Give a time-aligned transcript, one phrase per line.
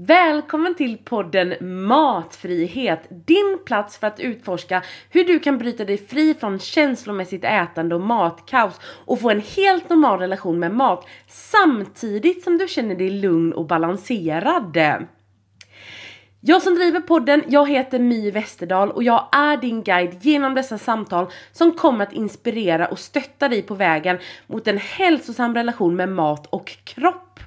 [0.00, 1.54] Välkommen till podden
[1.86, 7.94] Matfrihet, din plats för att utforska hur du kan bryta dig fri från känslomässigt ätande
[7.94, 13.10] och matkaos och få en helt normal relation med mat samtidigt som du känner dig
[13.10, 14.78] lugn och balanserad.
[16.40, 20.78] Jag som driver podden, jag heter My Westerdahl och jag är din guide genom dessa
[20.78, 26.08] samtal som kommer att inspirera och stötta dig på vägen mot en hälsosam relation med
[26.08, 27.40] mat och kropp.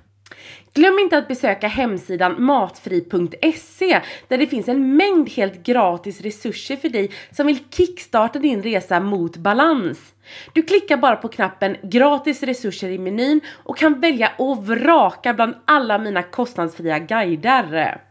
[0.73, 6.89] Glöm inte att besöka hemsidan matfri.se där det finns en mängd helt gratis resurser för
[6.89, 10.13] dig som vill kickstarta din resa mot balans.
[10.53, 15.55] Du klickar bara på knappen gratis resurser i menyn och kan välja och vraka bland
[15.65, 18.01] alla mina kostnadsfria guider.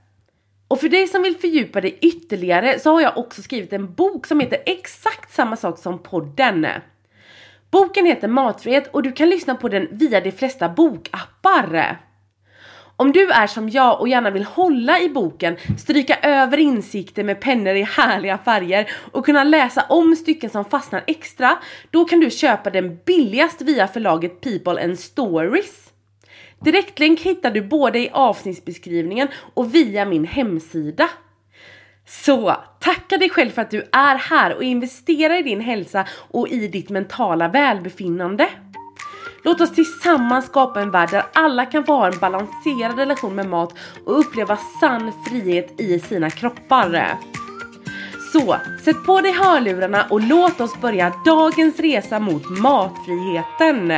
[0.69, 4.27] Och för dig som vill fördjupa dig ytterligare så har jag också skrivit en bok
[4.27, 6.67] som heter exakt samma sak som podden.
[7.71, 12.01] Boken heter Matfrihet och du kan lyssna på den via de flesta bokappar.
[13.01, 17.41] Om du är som jag och gärna vill hålla i boken, stryka över insikter med
[17.41, 21.59] pennor i härliga färger och kunna läsa om stycken som fastnar extra,
[21.91, 25.93] då kan du köpa den billigast via förlaget People and Stories.
[26.65, 31.09] Direktlänk hittar du både i avsnittsbeskrivningen och via min hemsida.
[32.07, 36.49] Så tacka dig själv för att du är här och investera i din hälsa och
[36.49, 38.49] i ditt mentala välbefinnande.
[39.43, 43.49] Låt oss tillsammans skapa en värld där alla kan få ha en balanserad relation med
[43.49, 43.75] mat
[44.05, 47.19] och uppleva sann frihet i sina kroppar.
[48.33, 53.93] Så, sätt på dig hörlurarna och låt oss börja dagens resa mot matfriheten.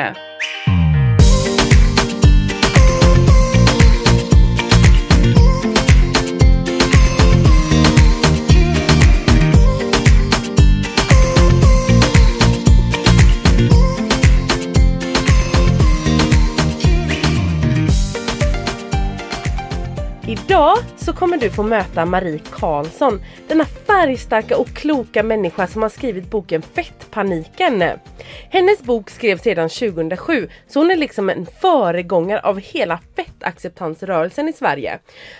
[21.12, 26.30] Så kommer du få möta Marie Karlsson, denna färgstarka och kloka människa som har skrivit
[26.30, 27.84] boken Fettpaniken.
[28.50, 34.52] Hennes bok skrevs redan 2007 så hon är liksom en föregångare av hela fettacceptansrörelsen i
[34.52, 34.98] Sverige.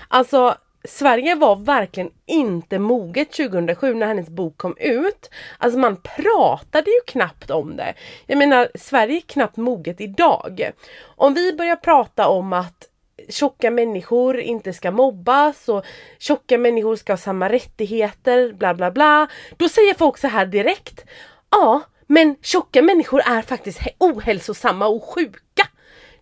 [0.08, 5.30] Alltså Sverige var verkligen inte moget 2007 när hennes bok kom ut.
[5.58, 7.94] Alltså man pratade ju knappt om det.
[8.26, 10.70] Jag menar, Sverige är knappt moget idag.
[11.04, 12.88] Om vi börjar prata om att
[13.28, 15.84] tjocka människor inte ska mobbas och
[16.18, 19.28] tjocka människor ska ha samma rättigheter, bla bla bla.
[19.56, 21.04] Då säger folk så här direkt.
[21.50, 25.68] Ja, men tjocka människor är faktiskt ohälsosamma och sjuka.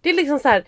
[0.00, 0.64] Det är liksom så här,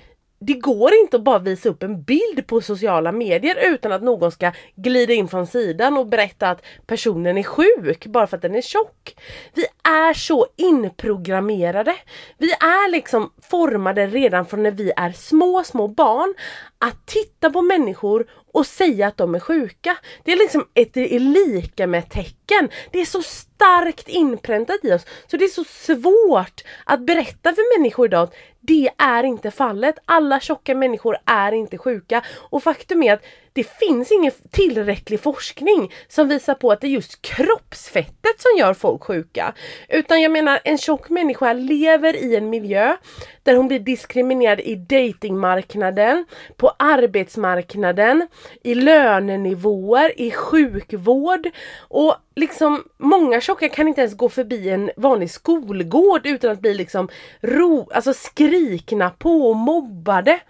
[0.47, 4.33] det går inte att bara visa upp en bild på sociala medier utan att någon
[4.33, 8.55] ska glida in från sidan och berätta att personen är sjuk bara för att den
[8.55, 9.17] är tjock.
[9.55, 11.97] Vi är så inprogrammerade.
[12.39, 16.35] Vi är liksom formade redan från när vi är små, små barn
[16.79, 19.97] att titta på människor och säga att de är sjuka.
[20.25, 22.69] Det är liksom ett lika med tecken.
[22.91, 27.79] Det är så starkt inpräntat i oss så det är så svårt att berätta för
[27.79, 29.99] människor idag att det är inte fallet.
[30.05, 35.93] Alla tjocka människor är inte sjuka och faktum är att det finns ingen tillräcklig forskning
[36.09, 39.55] som visar på att det är just kroppsfettet som gör folk sjuka.
[39.89, 42.97] Utan jag menar en tjock människa lever i en miljö
[43.43, 48.29] där hon blir diskriminerad i datingmarknaden, på arbetsmarknaden,
[48.63, 51.51] i lönenivåer, i sjukvård
[51.89, 56.75] och liksom många tjocka kan inte ens gå förbi en vanlig skolgård utan att bli
[56.75, 57.09] liksom
[57.41, 60.41] ro, alltså skrikna på och mobbade.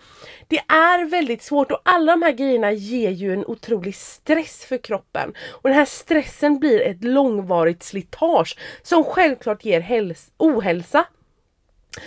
[0.49, 4.79] Det är väldigt svårt och alla de här grejerna ger ju en otrolig stress för
[4.79, 5.35] kroppen.
[5.51, 11.07] Och den här stressen blir ett långvarigt slitage som självklart ger ohälsa.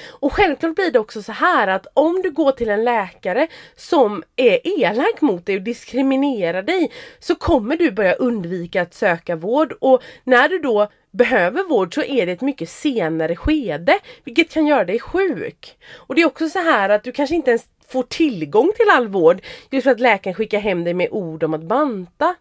[0.09, 4.23] Och självklart blir det också så här att om du går till en läkare som
[4.35, 9.73] är elak mot dig och diskriminerar dig så kommer du börja undvika att söka vård
[9.81, 14.67] och när du då behöver vård så är det ett mycket senare skede vilket kan
[14.67, 15.77] göra dig sjuk.
[15.95, 19.07] Och det är också så här att du kanske inte ens får tillgång till all
[19.07, 19.41] vård
[19.71, 22.35] just för att läkaren skickar hem dig med ord om att banta.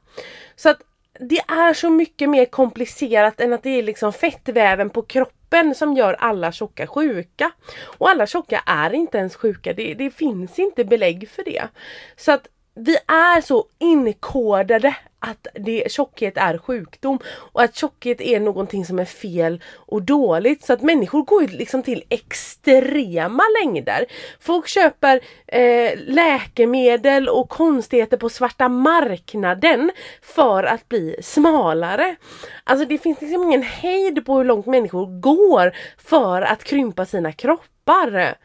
[0.56, 0.78] Så att
[1.20, 5.43] det är så mycket mer komplicerat än att det är liksom fettväven på kroppen
[5.74, 7.52] som gör alla tjocka sjuka.
[7.98, 11.68] Och alla tjocka är inte ens sjuka, det, det finns inte belägg för det.
[12.16, 17.18] Så att vi är så inkodade att det, tjockhet är sjukdom
[17.52, 20.64] och att tjockhet är någonting som är fel och dåligt.
[20.64, 24.06] Så att människor går ju liksom till extrema längder.
[24.40, 29.90] Folk köper eh, läkemedel och konstigheter på svarta marknaden
[30.22, 32.16] för att bli smalare.
[32.64, 37.32] Alltså det finns liksom ingen hejd på hur långt människor går för att krympa sina
[37.32, 38.36] kroppar.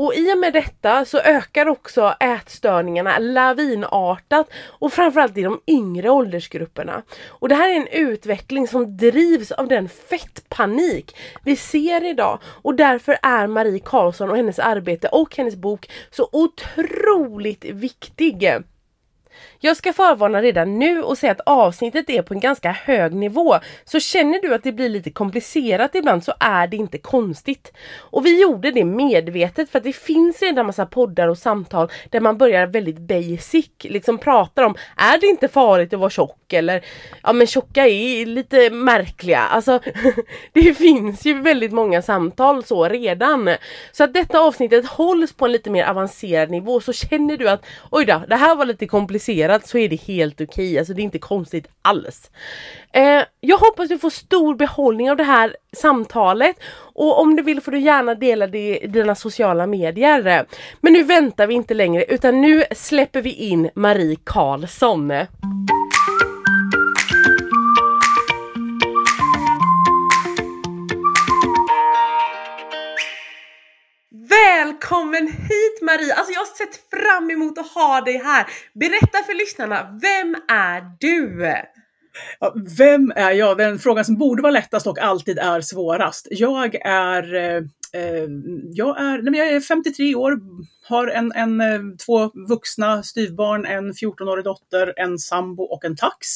[0.00, 6.10] Och i och med detta så ökar också ätstörningarna lavinartat och framförallt i de yngre
[6.10, 7.02] åldersgrupperna.
[7.28, 12.74] Och det här är en utveckling som drivs av den fettpanik vi ser idag och
[12.74, 18.48] därför är Marie Karlsson och hennes arbete och hennes bok så otroligt viktig.
[19.62, 23.58] Jag ska förvarna redan nu och säga att avsnittet är på en ganska hög nivå.
[23.84, 27.72] Så känner du att det blir lite komplicerat ibland så är det inte konstigt.
[27.98, 32.20] Och vi gjorde det medvetet för att det finns redan massa poddar och samtal där
[32.20, 36.84] man börjar väldigt basic, liksom pratar om är det inte farligt att vara tjock eller
[37.22, 39.40] ja men tjocka är lite märkliga.
[39.40, 39.80] Alltså
[40.52, 43.50] det finns ju väldigt många samtal så redan.
[43.92, 47.66] Så att detta avsnittet hålls på en lite mer avancerad nivå så känner du att
[47.90, 50.78] oj då, det här var lite komplicerat rekommenderat så är det helt okej, okay.
[50.78, 52.30] alltså det är inte konstigt alls.
[52.92, 56.56] Eh, jag hoppas du får stor behållning av det här samtalet
[56.94, 60.46] och om du vill får du gärna dela det i dina sociala medier.
[60.80, 65.12] Men nu väntar vi inte längre utan nu släpper vi in Marie Karlsson.
[74.80, 76.14] Välkommen hit Marie!
[76.14, 78.46] Alltså jag har sett fram emot att ha dig här.
[78.74, 81.52] Berätta för lyssnarna, vem är du?
[82.40, 83.58] Ja, vem är jag?
[83.58, 86.26] Den frågan som borde vara lättast och alltid är svårast.
[86.30, 88.28] Jag är, eh, Eh,
[88.72, 90.40] jag är, nej, jag är 53 år,
[90.90, 96.26] har en, en, eh, två vuxna styvbarn, en 14-årig dotter, en sambo och en tax.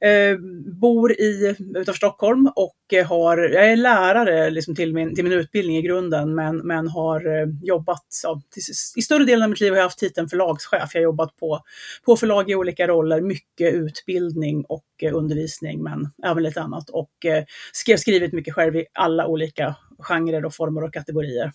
[0.00, 0.38] Eh,
[0.80, 5.32] bor i, utanför Stockholm och eh, har, jag är lärare liksom till, min, till min
[5.32, 8.62] utbildning i grunden men, men har jobbat, ja, till,
[8.96, 10.90] i större delen av mitt liv har jag haft titeln förlagschef.
[10.94, 11.60] Jag har jobbat på,
[12.04, 17.44] på förlag i olika roller, mycket utbildning och undervisning men även lite annat och eh,
[17.72, 21.52] skrev, skrivit mycket själv i alla olika genrer och former och kategorier.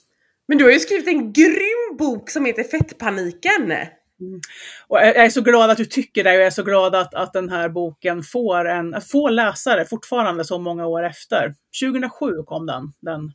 [0.47, 3.71] Men du har ju skrivit en grym bok som heter Fettpaniken.
[4.21, 4.41] Mm.
[4.87, 7.13] Och jag är så glad att du tycker det och jag är så glad att,
[7.13, 11.55] att den här boken får, en, får läsare fortfarande så många år efter.
[11.81, 13.31] 2007 kom den, den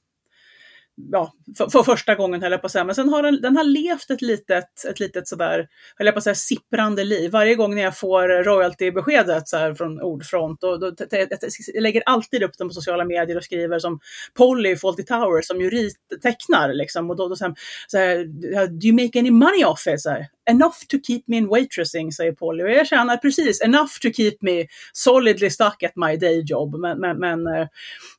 [1.13, 2.85] ja, för, för, första gången höll jag på att säga.
[2.85, 6.19] Men sen har den, den har levt ett litet, ett litet sådär, höll jag på
[6.19, 7.31] att säga, sipprande liv.
[7.31, 12.43] Varje gång när jag får royaltybeskedet så här från Ordfront, och då, jag lägger alltid
[12.43, 14.01] upp den på sociala medier och skriver som
[14.35, 15.91] Polly Fawlty Towers som ju
[16.23, 17.11] tecknar liksom.
[17.11, 17.55] Och då, då så här,
[17.87, 20.01] så här, do you make any money off it?
[20.01, 22.65] Så här, enough to keep me in waitressing, säger Polly.
[22.65, 26.81] Och jag tjänar precis enough to keep me solidly stuck at my day job.
[26.81, 27.69] Men, men, men eh,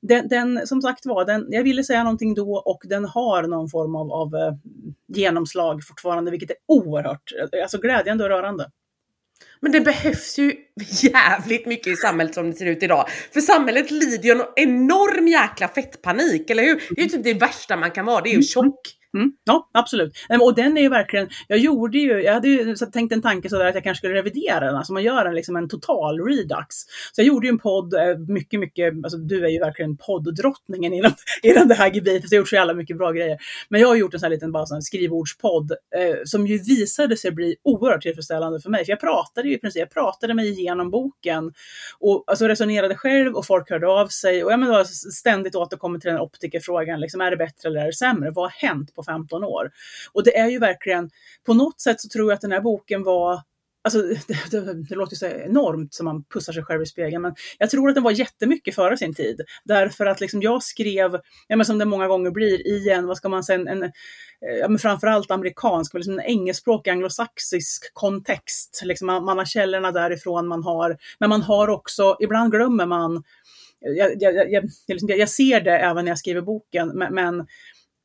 [0.01, 3.69] den, den, som sagt var, den, jag ville säga någonting då och den har någon
[3.69, 4.53] form av, av eh,
[5.07, 7.31] genomslag fortfarande, vilket är oerhört
[7.63, 8.71] alltså glädjande och rörande.
[9.61, 10.55] Men det behövs ju
[11.01, 13.05] jävligt mycket i samhället som det ser ut idag.
[13.33, 16.83] För samhället lider ju en enorm jäkla fettpanik, eller hur?
[16.89, 18.43] Det är ju typ det värsta man kan vara, det är ju mm.
[18.43, 18.98] tjock.
[19.17, 20.13] Mm, ja, absolut.
[20.29, 23.49] Ehm, och den är ju verkligen, jag gjorde ju, jag hade ju tänkt en tanke
[23.49, 26.75] sådär att jag kanske skulle revidera den, alltså man gör en, liksom en total redux.
[27.11, 30.93] Så jag gjorde ju en podd, eh, mycket, mycket, alltså du är ju verkligen podddrottningen
[30.93, 31.11] inom,
[31.43, 33.37] inom det här gebitet, du har gjort så jävla mycket bra grejer.
[33.69, 37.17] Men jag har gjort en sån här liten bara sån skrivordspodd eh, som ju visade
[37.17, 38.85] sig bli oerhört tillfredsställande för mig.
[38.85, 41.53] För jag pratade ju i princip, jag pratade mig igenom boken
[41.99, 46.11] och alltså resonerade själv och folk hörde av sig och jag menar, ständigt återkommer till
[46.11, 48.31] den optikerfrågan, liksom, är det bättre eller är det sämre?
[48.31, 49.71] Vad har hänt på 15 år.
[50.13, 51.09] Och det är ju verkligen,
[51.45, 53.41] på något sätt så tror jag att den här boken var
[53.81, 57.21] Alltså, det, det, det låter ju så enormt som man pussar sig själv i spegeln,
[57.21, 59.41] men jag tror att den var jättemycket före sin tid.
[59.63, 63.17] Därför att liksom jag skrev, ja, men som det många gånger blir, i en, vad
[63.17, 63.91] ska man säga, en, en
[64.61, 68.81] ja, men framförallt amerikansk, liksom en engelskspråkig anglosaxisk kontext.
[68.83, 73.23] Liksom man, man har källorna därifrån, man har, men man har också, ibland glömmer man,
[73.79, 77.47] jag, jag, jag, jag, jag ser det även när jag skriver boken, men, men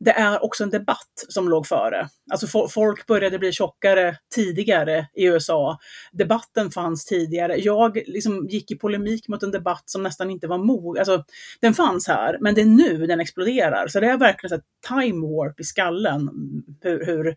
[0.00, 2.08] det är också en debatt som låg före.
[2.30, 5.78] Alltså folk började bli tjockare tidigare i USA.
[6.12, 7.56] Debatten fanns tidigare.
[7.56, 11.00] Jag liksom gick i polemik mot en debatt som nästan inte var mogen.
[11.00, 11.24] Alltså,
[11.60, 13.88] den fanns här, men det är nu den exploderar.
[13.88, 16.20] Så det är verkligen ett time warp i skallen.
[16.20, 17.36] Mm, hur, hur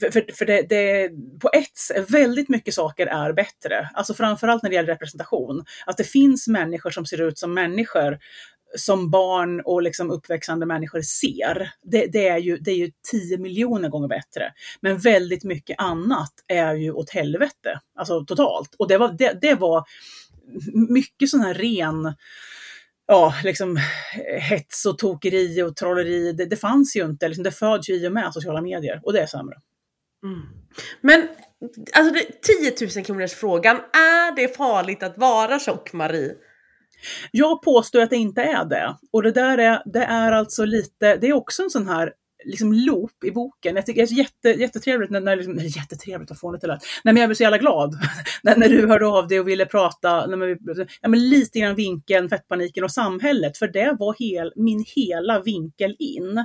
[0.00, 3.90] för, för det, det, på ett väldigt mycket saker är bättre.
[3.94, 5.64] Alltså framförallt när det gäller representation.
[5.86, 8.18] Att det finns människor som ser ut som människor
[8.76, 13.38] som barn och liksom uppväxande människor ser, det, det, är ju, det är ju 10
[13.38, 14.52] miljoner gånger bättre.
[14.80, 18.74] Men väldigt mycket annat är ju åt helvete, alltså totalt.
[18.78, 19.84] Och det var, det, det var
[20.88, 22.14] mycket sån här ren
[23.06, 23.78] ja, liksom
[24.40, 26.32] hets och tokeri och trolleri.
[26.32, 29.12] Det, det fanns ju inte, liksom, det föds ju i och med sociala medier och
[29.12, 29.56] det är sämre.
[30.24, 30.40] Mm.
[31.00, 31.28] Men
[31.92, 36.34] alltså det, 10 000 kronors frågan, är det farligt att vara tjock Marie?
[37.30, 38.96] Jag påstår att det inte är det.
[39.12, 42.12] Och det där är, det är alltså lite, det är också en sån här
[42.44, 43.76] liksom loop i boken.
[43.76, 46.82] Jag tycker det är jätte, jättetrevligt, när, när liksom, jättetrevligt, vad fånigt det lät.
[47.04, 47.94] Nej, men jag blev så jävla glad
[48.42, 50.48] när, när du hörde av dig och ville prata, när man,
[51.00, 55.96] ja, men lite grann vinkeln, fettpaniken och samhället, för det var hel, min hela vinkel
[55.98, 56.44] in.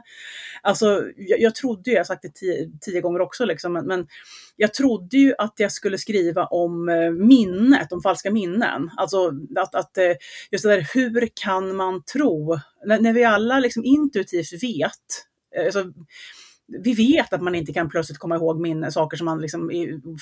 [0.61, 3.85] Alltså, jag, jag trodde ju, jag har sagt det tio, tio gånger också, liksom, men,
[3.85, 4.07] men
[4.55, 8.91] jag trodde ju att jag skulle skriva om eh, minnet, om falska minnen.
[8.97, 10.11] Alltså att, att eh,
[10.51, 12.59] just det där, hur kan man tro?
[12.85, 15.25] När, när vi alla liksom intuitivt vet,
[15.65, 15.85] alltså,
[16.67, 19.71] vi vet att man inte kan plötsligt komma ihåg minnen, saker som man liksom,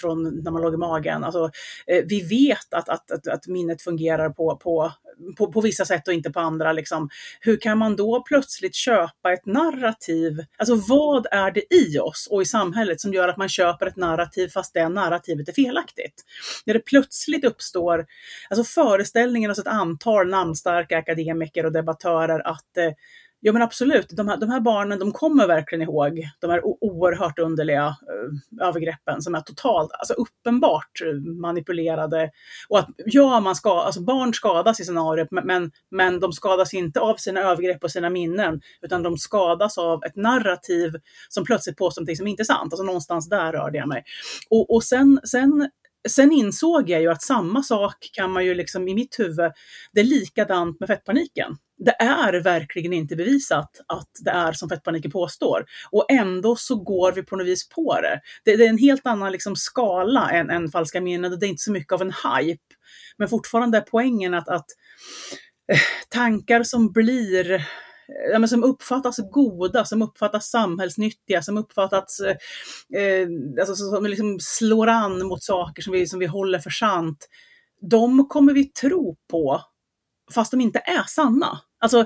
[0.02, 1.24] från när man låg i magen.
[1.24, 1.52] Alltså,
[1.88, 4.92] eh, vi vet att, att, att, att, minnet fungerar på, på,
[5.38, 6.74] på, på vissa sätt och inte på andra.
[6.74, 7.10] Liksom.
[7.40, 10.46] Hur kan man då plötsligt köpa ett narrativ?
[10.58, 13.98] Alltså vad är det i oss och i samhället som gör att man köper ett
[13.98, 16.24] narrativ fast det narrativet är felaktigt?
[16.66, 18.06] När det plötsligt uppstår
[18.50, 22.92] alltså föreställningen hos ett antal namnstarka akademiker och debattörer att eh,
[23.44, 27.40] Ja men absolut, de här, de här barnen de kommer verkligen ihåg de här oerhört
[27.40, 31.02] underliga eh, övergreppen som är totalt, alltså uppenbart
[31.42, 32.32] manipulerade.
[32.70, 37.00] Och att ja, man ska, alltså barn skadas i scenariot men, men de skadas inte
[37.00, 40.92] av sina övergrepp och sina minnen utan de skadas av ett narrativ
[41.30, 42.74] som plötsligt påstår någonting som inte är sant.
[42.74, 44.04] Alltså någonstans där rörde jag mig.
[44.50, 45.70] Och, och sen, sen
[46.10, 49.52] Sen insåg jag ju att samma sak kan man ju liksom i mitt huvud,
[49.92, 55.12] det är likadant med fettpaniken det är verkligen inte bevisat att det är som fettpaniken
[55.12, 55.66] påstår.
[55.92, 58.22] Och ändå så går vi på något vis på det.
[58.46, 61.50] Det, det är en helt annan liksom skala än, än falska minnen och det är
[61.50, 62.64] inte så mycket av en hype.
[63.18, 64.66] Men fortfarande är poängen att, att
[65.72, 67.68] eh, tankar som blir
[68.32, 72.36] ja, men som uppfattas goda, som uppfattas samhällsnyttiga, som uppfattas, eh,
[73.02, 73.28] eh
[73.60, 77.28] alltså, som liksom slår an mot saker som vi, som vi håller för sant.
[77.90, 79.62] De kommer vi tro på
[80.34, 81.60] fast de inte är sanna.
[81.82, 82.06] Alltså,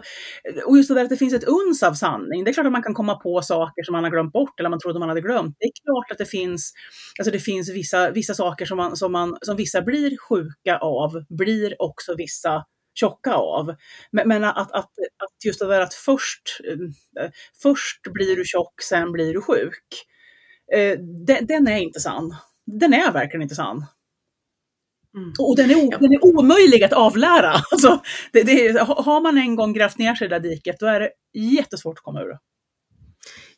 [0.65, 2.43] och just det där att det finns ett uns av sanning.
[2.43, 4.69] Det är klart att man kan komma på saker som man har glömt bort eller
[4.69, 5.55] man trodde man hade glömt.
[5.59, 6.73] Det är klart att det finns,
[7.19, 11.25] alltså det finns vissa, vissa saker som, man, som, man, som vissa blir sjuka av,
[11.29, 12.63] blir också vissa
[12.99, 13.75] tjocka av.
[14.11, 16.59] Men, men att, att, att, just det där att först,
[17.21, 17.29] eh,
[17.61, 20.05] först blir du tjock, sen blir du sjuk.
[20.73, 22.35] Eh, den, den är inte sann.
[22.65, 23.85] Den är verkligen inte sann.
[25.15, 25.33] Mm.
[25.39, 27.53] Och den är, den är omöjlig att avlära.
[27.71, 28.01] Alltså,
[28.33, 30.99] det, det, har man en gång grävt ner sig i det där diket, då är
[30.99, 32.37] det jättesvårt att komma ur.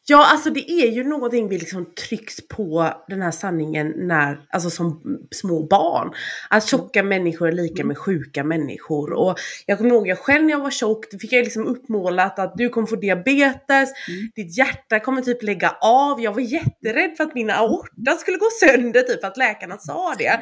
[0.09, 4.69] Ja, alltså det är ju någonting vi liksom trycks på den här sanningen när, alltså
[4.69, 6.07] som små barn.
[6.49, 6.67] Att mm.
[6.67, 9.13] tjocka människor är lika med sjuka människor.
[9.13, 12.39] Och jag kommer ihåg jag själv när jag var tjock, då fick jag liksom uppmålat
[12.39, 14.31] att du kommer få diabetes, mm.
[14.35, 16.21] ditt hjärta kommer typ lägga av.
[16.21, 20.15] Jag var jätterädd för att min aorta skulle gå sönder, typ för att läkarna sa
[20.17, 20.39] det.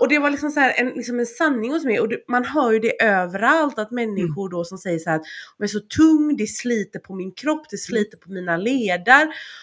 [0.00, 2.00] Och det var liksom så en, liksom en sanning hos mig.
[2.00, 5.26] Och man hör ju det överallt, att människor då som säger så här att
[5.58, 9.22] jag är så tung, det sliter på min kropp, det sliter på mina leder leder.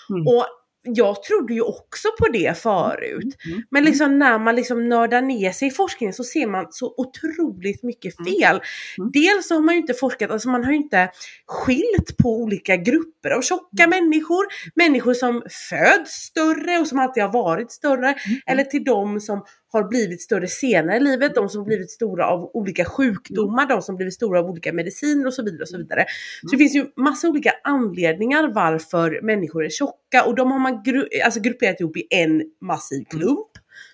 [0.10, 0.28] Mm.
[0.28, 0.46] Och
[0.84, 3.36] jag trodde ju också på det förut.
[3.46, 3.54] Mm.
[3.56, 3.64] mm.
[3.72, 7.84] Men liksom när man liksom nördar ner sig i forskningen så ser man så otroligt
[7.84, 8.34] mycket mm.
[8.34, 8.62] fel.
[8.98, 9.12] Mm.
[9.14, 11.10] Dels så har man ju inte forskat, alltså man har ju inte
[11.48, 13.90] skilt på olika grupper av tjocka mm.
[13.90, 14.46] människor.
[14.76, 18.08] Människor som föds större och som alltid har varit större.
[18.08, 18.42] Mm.
[18.46, 22.52] Eller till de som har blivit större senare i livet, de som blivit stora av
[22.54, 25.62] olika sjukdomar, de som blivit stora av olika mediciner och så vidare.
[25.62, 26.06] och Så vidare.
[26.42, 30.84] Så det finns ju massa olika anledningar varför människor är tjocka och de har man
[30.84, 33.48] gru alltså grupperat ihop i en massiv klump.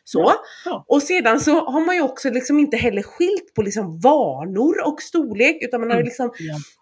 [0.03, 0.33] Så.
[0.87, 5.01] Och sedan så har man ju också liksom inte heller skilt på liksom vanor och
[5.01, 6.05] storlek utan man har mm.
[6.05, 6.31] liksom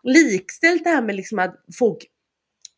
[0.03, 2.05] likställt det här med liksom att folk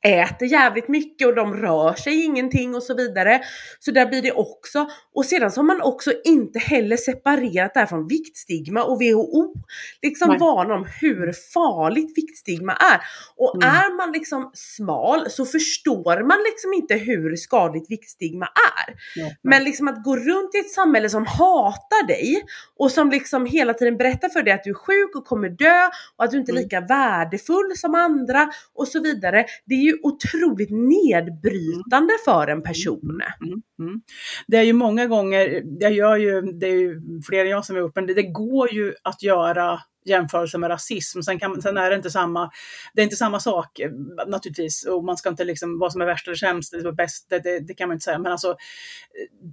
[0.07, 3.41] äter jävligt mycket och de rör sig ingenting och så vidare.
[3.79, 4.87] Så där blir det också.
[5.13, 9.53] Och sedan så har man också inte heller separerat det här från viktstigma och WHO
[10.01, 13.01] liksom varnar om hur farligt viktstigma är.
[13.35, 13.75] Och mm.
[13.75, 19.19] är man liksom smal så förstår man liksom inte hur skadligt viktstigma är.
[19.21, 19.35] Mm.
[19.43, 22.43] Men liksom att gå runt i ett samhälle som hatar dig
[22.77, 25.89] och som liksom hela tiden berättar för dig att du är sjuk och kommer dö
[26.17, 26.63] och att du inte är mm.
[26.63, 26.87] lika mm.
[26.87, 29.45] värdefull som andra och så vidare.
[29.65, 33.21] Det är ju otroligt nedbrytande för en person.
[33.41, 34.01] Mm, mm.
[34.47, 37.75] Det är ju många gånger, jag gör ju, det är ju fler än jag som
[37.75, 41.21] är uppe, men det, det går ju att göra jämförelse med rasism.
[41.21, 42.51] Sen, kan, sen är det inte samma,
[42.93, 43.79] det är inte samma sak
[44.27, 47.39] naturligtvis och man ska inte liksom, vad som är värst eller sämst, det, bäst, det,
[47.39, 48.19] det, det, kan man inte säga.
[48.19, 48.55] Men alltså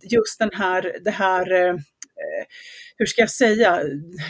[0.03, 1.75] just den här, det här
[2.17, 2.47] Eh,
[2.97, 3.81] hur ska jag säga,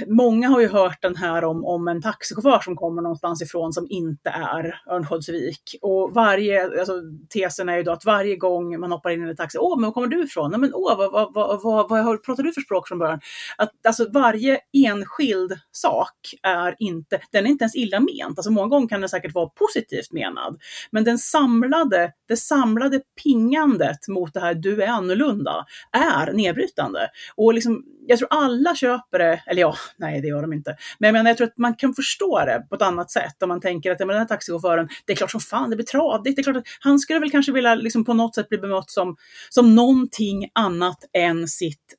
[0.07, 3.87] många har ju hört den här om, om en taxichaufför som kommer någonstans ifrån som
[3.91, 5.77] inte är Örnsköldsvik.
[5.83, 6.93] Och varje, alltså,
[7.29, 9.87] tesen är ju då att varje gång man hoppar in i en taxi, åh, men
[9.87, 10.51] var kommer du ifrån?
[10.51, 13.21] Nej, men åh, vad, vad, vad, vad, vad pratar du för språk från början?
[13.57, 18.39] Att, alltså varje enskild sak är inte, den är inte ens illa ment.
[18.39, 20.57] Alltså många gånger kan den säkert vara positivt menad.
[20.91, 27.09] Men den samlade, det samlade pingandet mot det här du är annorlunda är nedbrytande.
[27.37, 27.74] Och liksom,
[28.07, 30.77] jag tror alla köper det, eller ja, nej det gör de inte.
[30.99, 33.49] Men jag menar, jag tror att man kan förstå det på ett annat sätt om
[33.49, 36.37] man tänker att men den här taxichauffören, det är klart som fan det blir tradigt.
[36.37, 38.91] Det är klart att han skulle väl kanske vilja liksom på något sätt bli bemött
[38.91, 39.17] som,
[39.49, 41.95] som någonting annat än sitt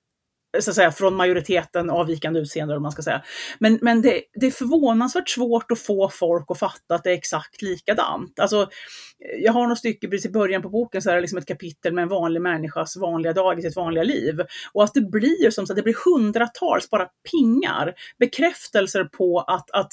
[0.60, 3.24] så att säga, från majoriteten avvikande utseende, om man ska säga.
[3.60, 7.18] Men, men det, det, är förvånansvärt svårt att få folk att fatta att det är
[7.18, 8.40] exakt likadant.
[8.40, 8.70] Alltså,
[9.40, 11.94] jag har något stycke precis i början på boken, så är det liksom ett kapitel
[11.94, 14.42] med en vanlig människas vanliga dag i sitt vanliga liv.
[14.74, 19.72] Och att det blir som så att det blir hundratals bara pingar, bekräftelser på att,
[19.72, 19.92] att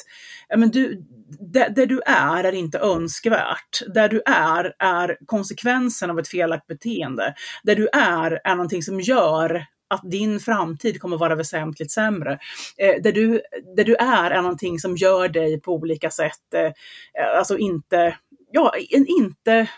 [0.57, 1.03] men du,
[1.41, 3.83] där, du är är inte önskvärt.
[3.95, 7.35] Där du är är konsekvensen av ett felaktigt beteende.
[7.63, 12.39] Där du är är någonting som gör att din framtid kommer vara väsentligt sämre.
[12.77, 13.43] Eh, där, du,
[13.77, 18.17] där du är är någonting som gör dig på olika sätt, eh, eh alltså inte,
[18.53, 19.69] ja, inte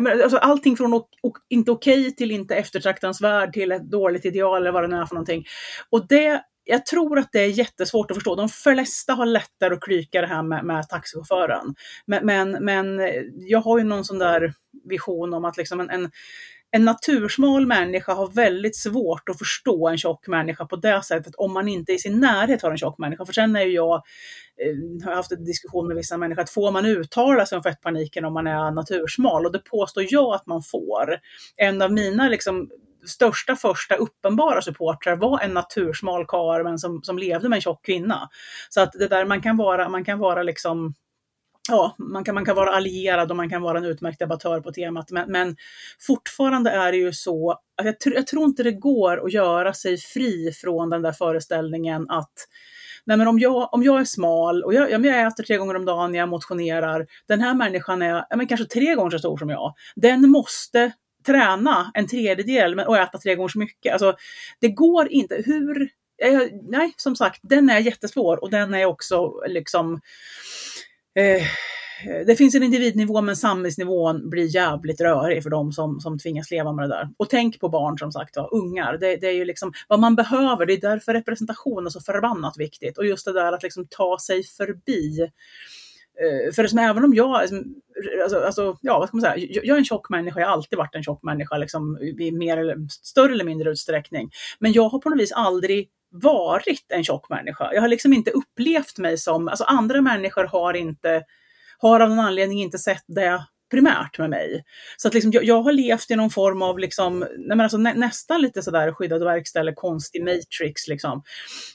[0.00, 1.02] Menar, alltså allting från
[1.48, 5.06] inte okej okay till inte eftertraktansvärd till ett dåligt ideal eller vad det nu är
[5.06, 5.44] för någonting.
[5.90, 8.34] Och det, jag tror att det är jättesvårt att förstå.
[8.34, 11.74] De flesta har lättare att klyka det här med, med taxichauffören.
[12.06, 13.00] Men, men, men
[13.36, 14.54] jag har ju någon sån där
[14.84, 16.10] vision om att liksom en, en
[16.74, 21.52] en natursmal människa har väldigt svårt att förstå en tjock människa på det sättet om
[21.52, 23.26] man inte i sin närhet har en tjock människa.
[23.26, 26.70] För sen är ju jag, eh, har haft en diskussion med vissa människor, att får
[26.70, 29.46] man uttala sig om fettpaniken om man är natursmal?
[29.46, 31.18] Och det påstår jag att man får.
[31.56, 32.70] En av mina liksom,
[33.06, 37.86] största första uppenbara supportrar var en natursmal karl men som, som levde med en tjock
[37.86, 38.28] kvinna.
[38.68, 40.94] Så att det där man kan vara, man kan vara liksom
[41.68, 44.72] ja, man kan, man kan vara allierad och man kan vara en utmärkt debattör på
[44.72, 45.10] temat.
[45.10, 45.56] Men, men
[46.00, 49.98] fortfarande är det ju så att jag, jag, tror inte det går att göra sig
[49.98, 52.32] fri från den där föreställningen att
[53.04, 55.84] Nej, men om, jag, om jag är smal och jag, jag äter tre gånger om
[55.84, 59.50] dagen, jag motionerar, den här människan är ja, men kanske tre gånger så stor som
[59.50, 59.74] jag.
[59.96, 60.92] Den måste
[61.26, 63.92] träna en tredjedel och äta tre gånger så mycket.
[63.92, 64.14] Alltså,
[64.60, 65.42] det går inte.
[65.46, 65.90] Hur,
[66.70, 70.00] nej, som sagt, den är jättesvår och den är också liksom
[71.14, 71.42] eh,
[72.26, 76.72] det finns en individnivå men samhällsnivån blir jävligt rörig för de som, som tvingas leva
[76.72, 77.08] med det där.
[77.16, 78.98] Och tänk på barn som sagt, var, ungar.
[78.98, 82.58] Det, det, är ju liksom vad man behöver, det är därför representation är så förbannat
[82.58, 82.98] viktigt.
[82.98, 85.20] Och just det där att liksom ta sig förbi.
[86.20, 87.42] Eh, för som även om jag,
[88.22, 90.52] alltså, alltså, ja vad ska man säga, jag, jag är en tjock människa, jag har
[90.52, 94.30] alltid varit en tjock människa liksom, i mer eller, större eller mindre utsträckning.
[94.58, 97.70] Men jag har på något vis aldrig varit en tjock människa.
[97.74, 101.22] Jag har liksom inte upplevt mig som, alltså andra människor har inte,
[101.78, 104.64] har av någon anledning inte sett det primärt med mig.
[104.96, 107.78] Så att liksom, jag, jag, har levt i någon form av liksom, nej men alltså
[107.78, 110.88] nä, nästan lite sådär skyddad verkstad eller konstig matrix.
[110.88, 111.22] Liksom.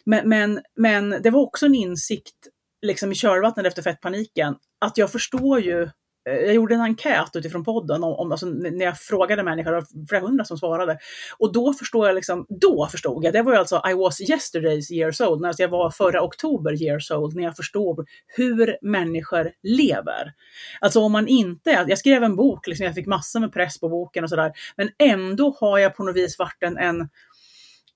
[0.05, 2.35] Men, men, men det var också en insikt
[2.81, 5.89] liksom, i körvattnet efter fettpaniken, att jag förstår ju
[6.27, 9.77] Eh, jag gjorde en enkät utifrån podden om, om alltså, när jag frågade människor, det
[9.77, 10.97] var flera hundra som svarade.
[11.37, 14.91] Och då förstod jag liksom, då förstod jag, det var ju alltså I was yesterdays
[14.91, 20.33] years old, alltså jag var förra oktober years old, när jag förstod hur människor lever.
[20.81, 23.89] Alltså om man inte, jag skrev en bok, liksom, jag fick massor med press på
[23.89, 27.09] boken och sådär, men ändå har jag på något vis varit en, en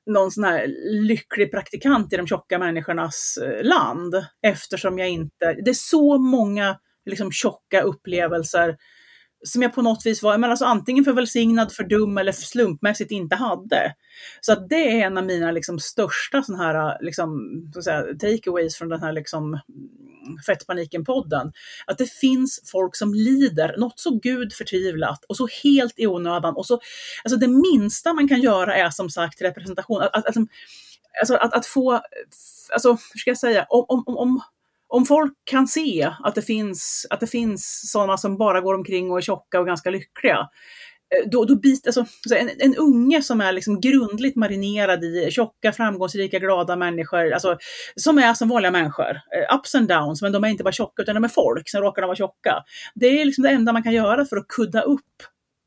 [0.05, 0.67] någon sån här
[1.07, 6.77] lycklig praktikant i de tjocka människornas eh, land, eftersom jag inte, det är så många
[7.05, 8.77] liksom tjocka upplevelser
[9.43, 12.41] som jag på något vis var, men alltså antingen för välsignad, för dum eller för
[12.41, 13.95] slumpmässigt inte hade.
[14.41, 17.39] Så att det är en av mina liksom största sån här, liksom,
[17.73, 19.59] så säga, takeaways från den här liksom,
[20.47, 21.51] Fettpaniken-podden.
[21.85, 26.55] Att det finns folk som lider något så gud förtvivlat och så helt i onödan.
[26.55, 26.79] Och så,
[27.23, 30.01] alltså det minsta man kan göra är som sagt representation.
[30.01, 30.35] Att, att,
[31.21, 32.01] alltså, att, att få,
[32.73, 34.41] alltså hur ska jag säga, om, om, om
[34.91, 39.11] om folk kan se att det finns, att det finns sådana som bara går omkring
[39.11, 40.37] och är tjocka och ganska lyckliga,
[41.15, 45.71] eh, då, då bit, alltså, en, en unge som är liksom grundligt marinerad i tjocka,
[45.71, 47.57] framgångsrika, glada människor, alltså,
[47.95, 51.01] som är som vanliga människor, eh, ups and downs, men de är inte bara tjocka
[51.01, 52.63] utan de är folk, sen råkar de vara tjocka.
[52.95, 55.23] Det är liksom det enda man kan göra för att kudda upp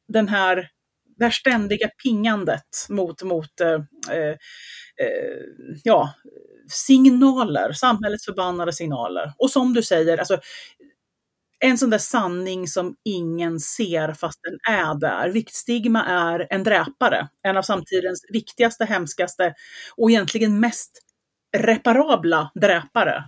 [0.09, 0.69] den här,
[1.17, 4.37] det här ständiga pingandet mot, mot eh, eh,
[5.01, 5.45] eh,
[5.85, 6.15] ja,
[6.71, 9.33] signaler, samhällets förbannade signaler.
[9.39, 10.39] Och som du säger, alltså,
[11.59, 15.31] en sån där sanning som ingen ser fast den är där.
[15.31, 19.55] Viktstigma är en dräpare, en av samtidens viktigaste, hemskaste
[19.97, 20.91] och egentligen mest
[21.57, 23.25] reparabla dräpare.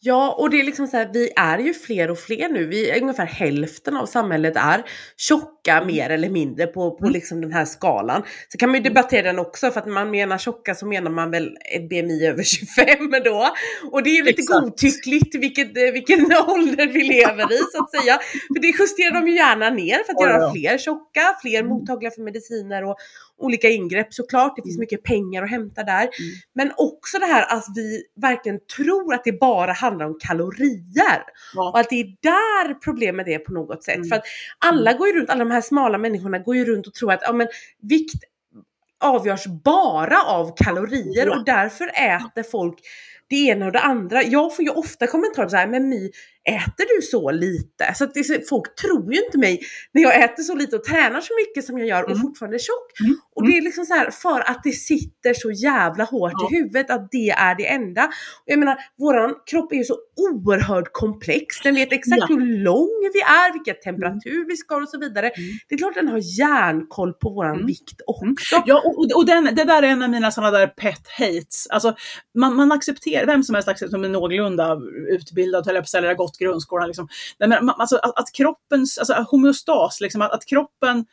[0.00, 2.66] Ja, och det är liksom så här, vi är ju fler och fler nu.
[2.66, 4.84] Vi ungefär hälften av samhället är
[5.16, 5.86] tjocka mm.
[5.86, 7.12] mer eller mindre på, på mm.
[7.12, 8.22] liksom den här skalan.
[8.48, 8.94] Så kan man ju mm.
[8.94, 12.42] debattera den också, för att man menar tjocka så menar man väl ett BMI över
[12.42, 13.48] 25 då.
[13.92, 14.60] Och det är ju lite Exakt.
[14.60, 18.18] godtyckligt vilket, eh, vilken ålder vi lever i så att säga.
[18.54, 20.52] För det justerar de ju gärna ner för att oh, göra ja.
[20.52, 21.68] fler tjocka, fler mm.
[21.68, 22.96] mottagliga för mediciner och
[23.38, 24.56] olika ingrepp såklart.
[24.56, 26.02] Det finns mycket pengar att hämta där.
[26.02, 26.10] Mm.
[26.54, 31.22] Men också det här att vi verkligen tror att det bara handlar om kalorier.
[31.54, 31.70] Ja.
[31.70, 33.96] Och att det är där problemet är på något sätt.
[33.96, 34.08] Mm.
[34.08, 34.24] För att
[34.58, 37.20] alla går ju runt, alla de här smala människorna går ju runt och tror att
[37.22, 37.48] ja, men,
[37.82, 38.24] vikt
[39.00, 42.78] avgörs bara av kalorier och därför äter folk
[43.28, 44.22] det ena och det andra.
[44.22, 46.10] Jag får ju ofta kommentarer så här, men My,
[46.46, 47.94] äter du så lite?
[47.94, 49.60] Så att det, folk tror ju inte mig
[49.92, 52.22] när jag äter så lite och tränar så mycket som jag gör och mm.
[52.22, 53.00] fortfarande är tjock.
[53.04, 53.16] Mm.
[53.34, 56.48] Och det är liksom så här, för att det sitter så jävla hårt ja.
[56.52, 58.04] i huvudet att det är det enda.
[58.04, 61.60] Och jag menar, våran kropp är ju så oerhört komplex.
[61.62, 62.26] Den vet exakt ja.
[62.28, 65.28] hur lång vi är, vilken temperatur vi ska och så vidare.
[65.28, 65.50] Mm.
[65.68, 67.66] Det är klart den har järnkoll på våran mm.
[67.66, 68.62] vikt också.
[68.66, 71.66] Ja, och, och den, det där är en av mina sådana där pet hates.
[71.70, 71.96] Alltså,
[72.38, 74.78] man, man accepterar, vem som helst accepterar som är någorlunda
[75.10, 76.88] utbildad, eller på gått grundskolan.
[76.88, 77.08] Liksom.
[77.38, 81.04] Men, alltså, att, att kroppens, alltså homeostas, liksom, att, att kroppen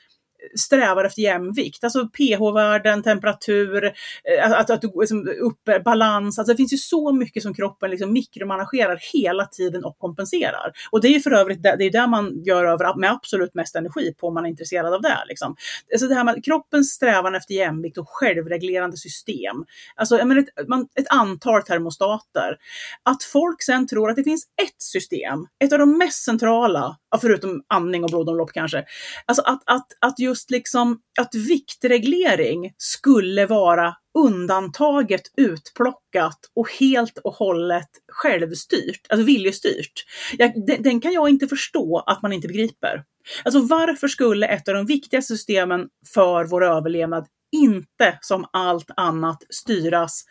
[0.59, 1.83] strävar efter jämvikt.
[1.83, 6.39] Alltså pH-värden, temperatur, eh, att, att du liksom, uppe, eh, balans.
[6.39, 10.71] Alltså det finns ju så mycket som kroppen liksom mikromanagerar hela tiden och kompenserar.
[10.91, 13.53] Och det är ju för övrigt det, det är där man gör över, med absolut
[13.53, 15.17] mest energi på om man är intresserad av det.
[15.27, 15.55] Liksom.
[15.93, 19.65] Alltså det här med kroppens strävan efter jämvikt och självreglerande system.
[19.95, 22.57] Alltså menar, ett, man, ett antal termostater.
[23.03, 27.63] Att folk sen tror att det finns ett system, ett av de mest centrala, förutom
[27.67, 28.85] andning och blodomlopp kanske.
[29.25, 37.17] Alltså att, att, att just just liksom att viktreglering skulle vara undantaget, utplockat och helt
[37.17, 40.05] och hållet självstyrt, alltså viljestyrt.
[40.37, 43.03] Jag, den, den, kan jag inte förstå att man inte begriper.
[43.43, 49.43] Alltså varför skulle ett av de viktigaste systemen för vår överlevnad inte som allt annat
[49.49, 50.23] styras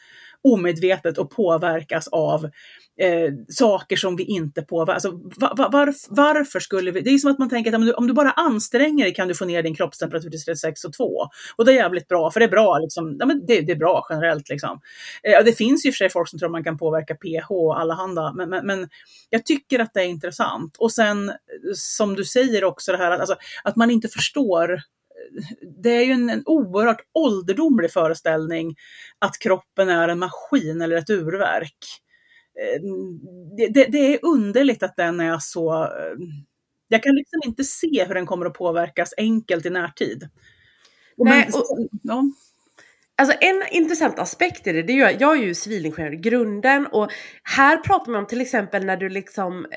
[0.45, 2.45] omedvetet och påverkas av
[3.01, 4.95] eh, saker som vi inte påverkar.
[4.95, 7.01] Alltså, va, va, varf, varför skulle vi?
[7.01, 9.29] Det är som att man tänker att om du, om du, bara anstränger dig kan
[9.29, 11.29] du få ner din kroppstemperatur till 36,2.
[11.57, 13.77] Och det är jävligt bra, för det är bra, liksom, ja, men det, det är
[13.77, 14.49] bra generellt.
[14.49, 14.81] Liksom.
[15.23, 17.81] Eh, det finns ju för sig folk som tror att man kan påverka pH och
[17.81, 18.89] allehanda, men, men, men
[19.31, 20.77] jag tycker att det är intressant.
[20.79, 21.35] Och sen eh,
[21.75, 24.81] som du säger också det här att, alltså, att man inte förstår
[25.83, 28.77] det är ju en, en oerhört ålderdomlig föreställning
[29.19, 31.79] att kroppen är en maskin eller ett urverk.
[32.61, 32.83] Eh,
[33.57, 35.85] det, det, det, är underligt att den är så...
[35.85, 36.17] Eh,
[36.89, 40.29] jag kan liksom inte se hur den kommer att påverkas enkelt i närtid.
[41.17, 42.25] Nej, och, ja.
[43.17, 46.87] Alltså en intressant aspekt i det, det är ju, jag är ju civilingenjör i grunden
[46.87, 47.11] och
[47.43, 49.71] här pratar man om till exempel när du liksom eh,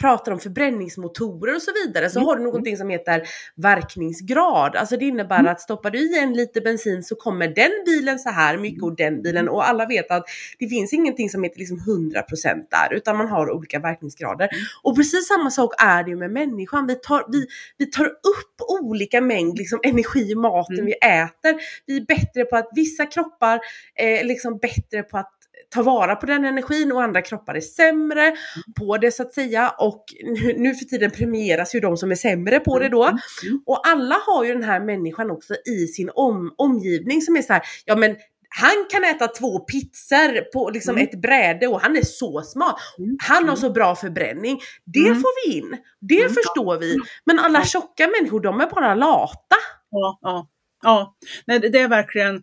[0.00, 2.26] pratar om förbränningsmotorer och så vidare så mm.
[2.26, 3.22] har du någonting som heter
[3.54, 4.76] verkningsgrad.
[4.76, 5.52] Alltså det innebär mm.
[5.52, 8.96] att stoppar du i en liter bensin så kommer den bilen så här mycket och
[8.96, 10.24] den bilen och alla vet att
[10.58, 12.22] det finns ingenting som heter liksom 100%
[12.70, 14.48] där utan man har olika verkningsgrader.
[14.52, 14.64] Mm.
[14.82, 16.86] Och precis samma sak är det ju med människan.
[16.86, 17.46] Vi tar, vi,
[17.78, 20.86] vi tar upp olika mängd liksom, energi i maten mm.
[20.86, 21.60] vi äter.
[21.86, 23.60] Vi är bättre på att vissa kroppar
[23.94, 25.35] är liksom bättre på att
[25.70, 28.36] ta vara på den energin och andra kroppar är sämre
[28.78, 29.74] på det så att säga.
[29.78, 33.04] Och nu, nu för tiden premieras ju de som är sämre på det då.
[33.04, 33.62] Mm, mm.
[33.66, 37.52] Och alla har ju den här människan också i sin om, omgivning som är så
[37.52, 38.16] här, ja men
[38.48, 41.08] han kan äta två pizzor på liksom mm.
[41.08, 42.76] ett bräde och han är så smart.
[42.98, 43.16] Mm.
[43.20, 44.60] Han har så bra förbränning.
[44.84, 45.20] Det mm.
[45.20, 45.76] får vi in.
[46.00, 46.34] Det mm.
[46.34, 46.96] förstår vi.
[47.24, 49.56] Men alla tjocka människor, de är bara lata.
[49.90, 50.48] Ja, ja.
[50.82, 51.16] ja.
[51.46, 52.34] Nej, det är verkligen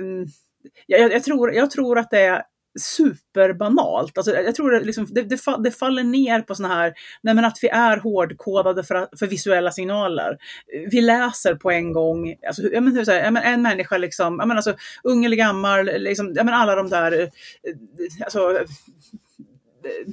[0.00, 0.26] um
[0.86, 2.42] jag, jag, tror, jag tror att det är
[2.80, 4.18] superbanalt.
[4.18, 7.44] Alltså, jag tror att liksom, det, det, det, faller ner på såna här, nej men
[7.44, 10.36] att vi är hårdkodade för, för visuella signaler.
[10.90, 14.36] Vi läser på en gång, alltså, jag men, hur säger, jag men, en människa, liksom,
[14.38, 17.28] jag men, alltså, ung eller gammal, liksom, jag men, alla de där, eh,
[18.24, 18.58] alltså,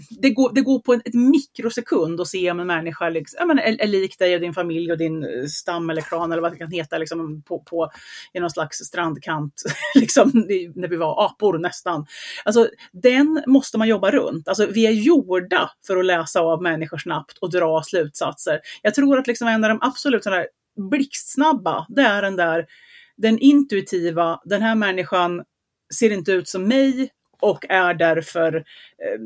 [0.09, 3.81] det, går, det går på ett mikrosekund att se om en människa liksom, menar, är,
[3.81, 6.57] är lik dig och din familj och din eh, stam eller klan eller vad det
[6.57, 7.91] kan heta liksom, på, på,
[8.33, 9.53] i någon slags strandkant,
[9.95, 10.31] liksom,
[10.75, 12.05] när vi var apor nästan.
[12.45, 14.47] Alltså, den måste man jobba runt.
[14.47, 18.59] Alltså, vi är gjorda för att läsa av människor snabbt och dra slutsatser.
[18.81, 20.45] Jag tror att liksom en av de absolut sådana
[20.89, 22.65] blixtsnabba, det är den där
[23.17, 25.43] den intuitiva, den här människan
[25.93, 27.09] ser inte ut som mig
[27.39, 29.19] och är därför, eh,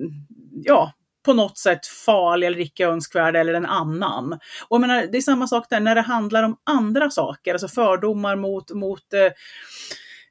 [0.64, 0.94] ja,
[1.26, 4.34] på något sätt farlig eller icke önskvärd eller en annan.
[4.68, 7.68] Och jag menar, det är samma sak där när det handlar om andra saker, alltså
[7.68, 9.32] fördomar mot, mot eh,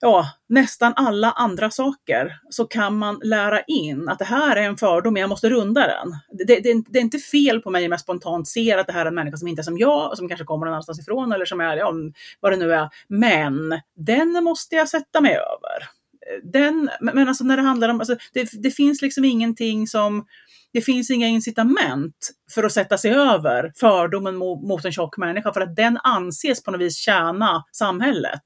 [0.00, 4.76] ja, nästan alla andra saker så kan man lära in att det här är en
[4.76, 6.16] fördom, jag måste runda den.
[6.46, 9.02] Det, det, det är inte fel på mig om jag spontant ser att det här
[9.02, 11.32] är en människa som inte är som jag, och som kanske kommer någon annanstans ifrån
[11.32, 11.92] eller som är, ja,
[12.40, 12.88] vad det nu är.
[13.08, 15.95] Men den måste jag sätta mig över.
[16.42, 20.26] Den, men alltså när det handlar om, alltså, det, det finns liksom ingenting som
[20.72, 25.52] det finns inga incitament för att sätta sig över fördomen mot, mot en tjock människa
[25.52, 28.42] för att den anses på något vis tjäna samhället.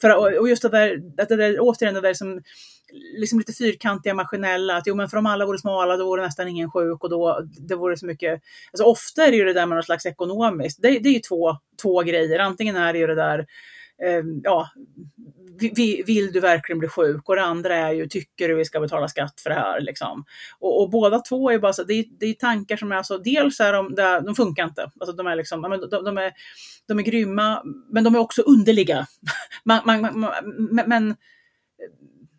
[0.00, 0.96] För, och just det där,
[1.28, 2.42] det där, återigen det där som
[3.18, 6.48] liksom lite fyrkantiga maskinella, att jo men för om alla vore smala då vore nästan
[6.48, 9.66] ingen sjuk och då det vore så mycket, alltså ofta är det ju det där
[9.66, 13.06] med något slags ekonomiskt, det, det är ju två, två grejer, antingen är det ju
[13.06, 13.46] det där,
[14.04, 14.68] Ehm, ja,
[16.06, 17.28] vill du verkligen bli sjuk?
[17.28, 19.80] Och det andra är ju, tycker du vi ska betala skatt för det här?
[19.80, 20.24] Liksom.
[20.58, 23.18] Och, och båda två är bara så, det är, det är tankar som är alltså,
[23.18, 23.94] dels är de,
[24.26, 26.32] de funkar inte, alltså de är liksom, de, de, är,
[26.88, 29.06] de är grymma, men de är också underliga.
[29.64, 30.32] man, man, man,
[30.86, 31.16] men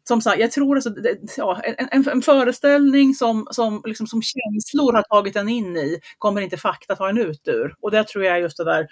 [0.07, 0.93] som sagt, jag tror alltså,
[1.37, 5.99] ja, en, en, en, föreställning som, som, liksom, som känslor har tagit en in i
[6.17, 7.75] kommer inte fakta ta en ut ur.
[7.81, 8.87] Och det tror jag är just det där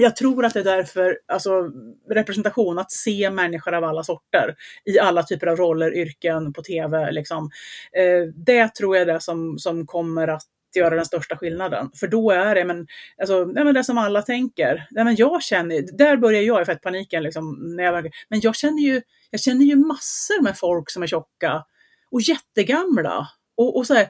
[0.00, 1.70] jag tror att det är därför, alltså
[2.10, 7.10] representation, att se människor av alla sorter i alla typer av roller, yrken, på tv,
[7.12, 7.50] liksom.
[7.92, 10.42] Eh, det tror jag är det som, som kommer att
[10.76, 11.90] göra den största skillnaden.
[12.00, 12.86] För då är det, men,
[13.20, 14.86] alltså, nej, men det som alla tänker.
[14.90, 17.22] Nej, men jag känner, där börjar jag i fettpaniken.
[17.22, 21.06] Liksom, när jag, men jag känner, ju, jag känner ju massor med folk som är
[21.06, 21.64] tjocka
[22.10, 24.08] och jättegamla och, och så här,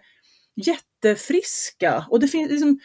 [0.57, 2.07] jättefriska.
[2.11, 2.81] Och det finns liksom,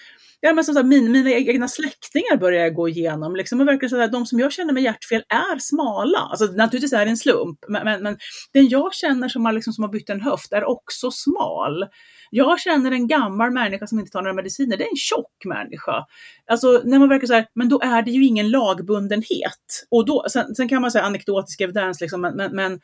[0.45, 3.35] ja, men som sagt, min, mina e-, egna släktingar börjar jag gå igenom.
[3.35, 6.19] Liksom, och verkar så att de som jag känner med hjärtfel är smala.
[6.19, 8.17] Alltså, naturligtvis är det en slump, men, men, men
[8.53, 11.85] den jag känner som har, liksom, som har bytt en höft är också smal.
[12.31, 16.05] Jag känner en gammal människa som inte tar några mediciner, det är en tjock människa.
[16.51, 19.85] Alltså när man verkar så här, men då är det ju ingen lagbundenhet.
[19.91, 22.79] Och då, sen, sen kan man säga anekdotisk evidens, liksom, men, men, men,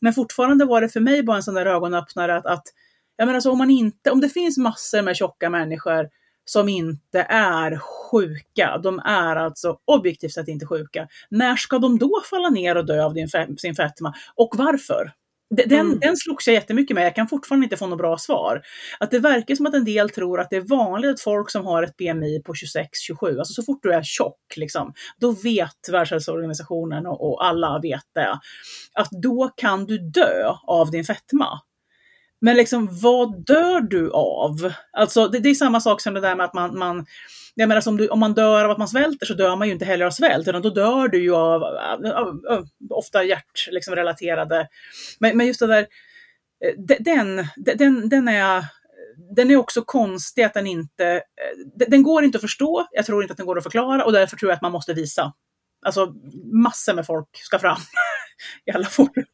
[0.00, 2.64] men fortfarande var det för mig bara en sån där ögonöppnare att, att
[3.16, 6.08] jag menar, alltså, om, man inte, om det finns massor med tjocka människor
[6.44, 8.78] som inte är sjuka.
[8.82, 11.08] De är alltså objektivt sett inte sjuka.
[11.30, 13.14] När ska de då falla ner och dö av
[13.56, 14.14] sin fetma?
[14.34, 15.12] Och varför?
[15.56, 15.98] Den, mm.
[16.00, 18.62] den slogs jag jättemycket med, jag kan fortfarande inte få något bra svar.
[19.00, 21.66] Att det verkar som att en del tror att det är vanligt att folk som
[21.66, 27.06] har ett BMI på 26-27, alltså så fort du är tjock, liksom, då vet Världshälsoorganisationen
[27.06, 28.38] och, och alla vet det,
[28.94, 31.60] att då kan du dö av din fetma.
[32.44, 34.72] Men liksom, vad dör du av?
[34.92, 37.06] Alltså, det, det, är samma sak som det där med att man, man
[37.54, 39.72] jag menar, om, du, om man dör av att man svälter så dör man ju
[39.72, 44.58] inte heller av svält, utan då dör du ju av, av, av, av ofta hjärtrelaterade.
[44.58, 45.86] Liksom, men, men just det där,
[46.64, 48.64] eh, den, den, den är
[49.36, 53.22] den är också konstig att den inte, eh, den går inte att förstå, jag tror
[53.22, 55.32] inte att den går att förklara och därför tror jag att man måste visa.
[55.86, 56.14] Alltså
[56.52, 57.78] massor med folk ska fram
[58.66, 59.24] i alla forum.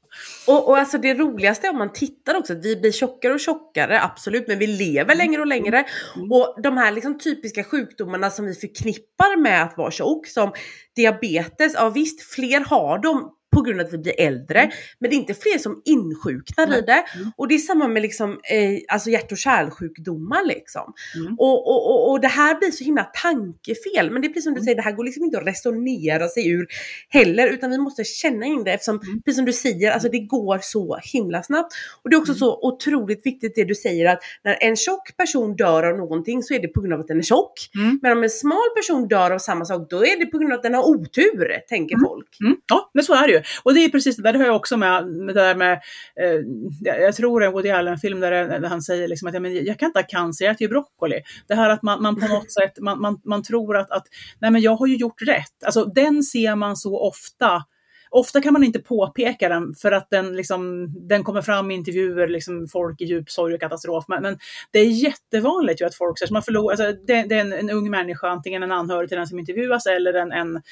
[0.46, 4.48] Och, och alltså det roligaste om man tittar också, vi blir tjockare och tjockare, absolut,
[4.48, 5.84] men vi lever längre och längre.
[6.16, 6.32] Mm.
[6.32, 10.52] Och de här liksom typiska sjukdomarna som vi förknippar med att vara tjock, som
[10.96, 14.60] diabetes, ja visst, fler har dem på grund av att vi blir äldre.
[14.60, 14.72] Mm.
[14.98, 16.78] Men det är inte fler som insjuknar mm.
[16.78, 17.04] i det.
[17.14, 17.30] Mm.
[17.36, 20.44] Och det är samma med liksom, eh, alltså hjärt och kärlsjukdomar.
[20.46, 20.94] Liksom.
[21.16, 21.34] Mm.
[21.38, 24.10] Och, och, och, och, det här blir så himla tankefel.
[24.10, 24.64] Men det är precis som du mm.
[24.64, 26.66] säger, det här går liksom inte att resonera sig ur
[27.08, 27.48] heller.
[27.48, 29.22] Utan vi måste känna in det eftersom, mm.
[29.22, 31.74] precis som du säger, alltså det går så himla snabbt.
[32.02, 35.56] Och det är också så otroligt viktigt det du säger att när en tjock person
[35.56, 37.52] dör av någonting så är det på grund av att den är tjock.
[38.02, 40.56] Men om en smal person dör av samma sak, då är det på grund av
[40.56, 42.28] att den har otur, tänker folk.
[42.68, 43.37] Ja, men så är det ju.
[43.62, 45.72] Och det är precis det där, det har jag också med, med det där med,
[46.20, 49.34] eh, jag tror det är en Woody Allen-film där, eh, där, han säger liksom att
[49.34, 51.20] ja, men jag kan inte ha cancer, jag äter ju broccoli.
[51.48, 54.04] Det här att man, man på något sätt, man, man, man tror att, att
[54.40, 55.64] nej men jag har ju gjort rätt.
[55.64, 57.62] Alltså den ser man så ofta
[58.10, 62.28] Ofta kan man inte påpeka den för att den, liksom, den kommer fram i intervjuer,
[62.28, 64.04] liksom, folk i djup sorg och katastrof.
[64.08, 64.38] Men, men
[64.70, 67.70] det är jättevanligt ju att folk säger man förlorar, alltså, det, det, är en, en,
[67.70, 70.62] ung människa, antingen en anhörig till den som intervjuas eller en, en,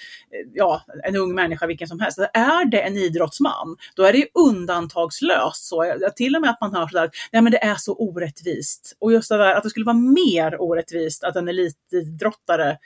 [0.54, 2.18] ja, en ung människa vilken som helst.
[2.18, 5.94] Är det en idrottsman, då är det ju undantagslöst så.
[6.16, 8.96] Till och med att man hör sådär, nej men det är så orättvist.
[8.98, 12.78] Och just det där att det skulle vara mer orättvist att en elitidrottare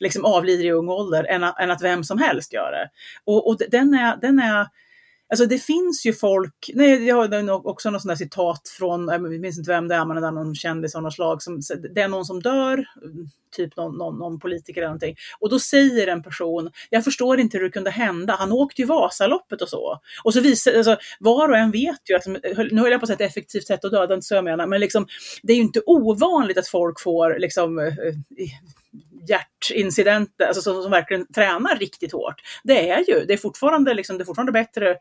[0.00, 2.90] liksom avlider i ung ålder än att, än att vem som helst gör det.
[3.24, 4.66] Och, och den, är, den är
[5.30, 9.22] Alltså det finns ju folk, nej jag har också något sånt där citat från, jag
[9.22, 11.60] minns inte vem det är, men det är någon kändis av något slag, som,
[11.94, 12.84] det är någon som dör,
[13.56, 15.16] typ någon, någon, någon politiker eller någonting.
[15.40, 18.86] Och då säger en person, jag förstår inte hur det kunde hända, han åkte ju
[18.86, 20.00] Vasaloppet och så.
[20.24, 22.26] Och så visar, alltså, var och en vet ju, att,
[22.72, 24.66] nu höll jag på att säga ett effektivt sätt att döda, inte så jag menar,
[24.66, 25.06] men liksom,
[25.42, 27.92] det är ju inte ovanligt att folk får liksom, eh, eh,
[29.28, 32.40] hjärtincidenter, alltså som, som verkligen tränar riktigt hårt.
[32.64, 34.96] Det är ju, det är fortfarande, liksom, det är fortfarande bättre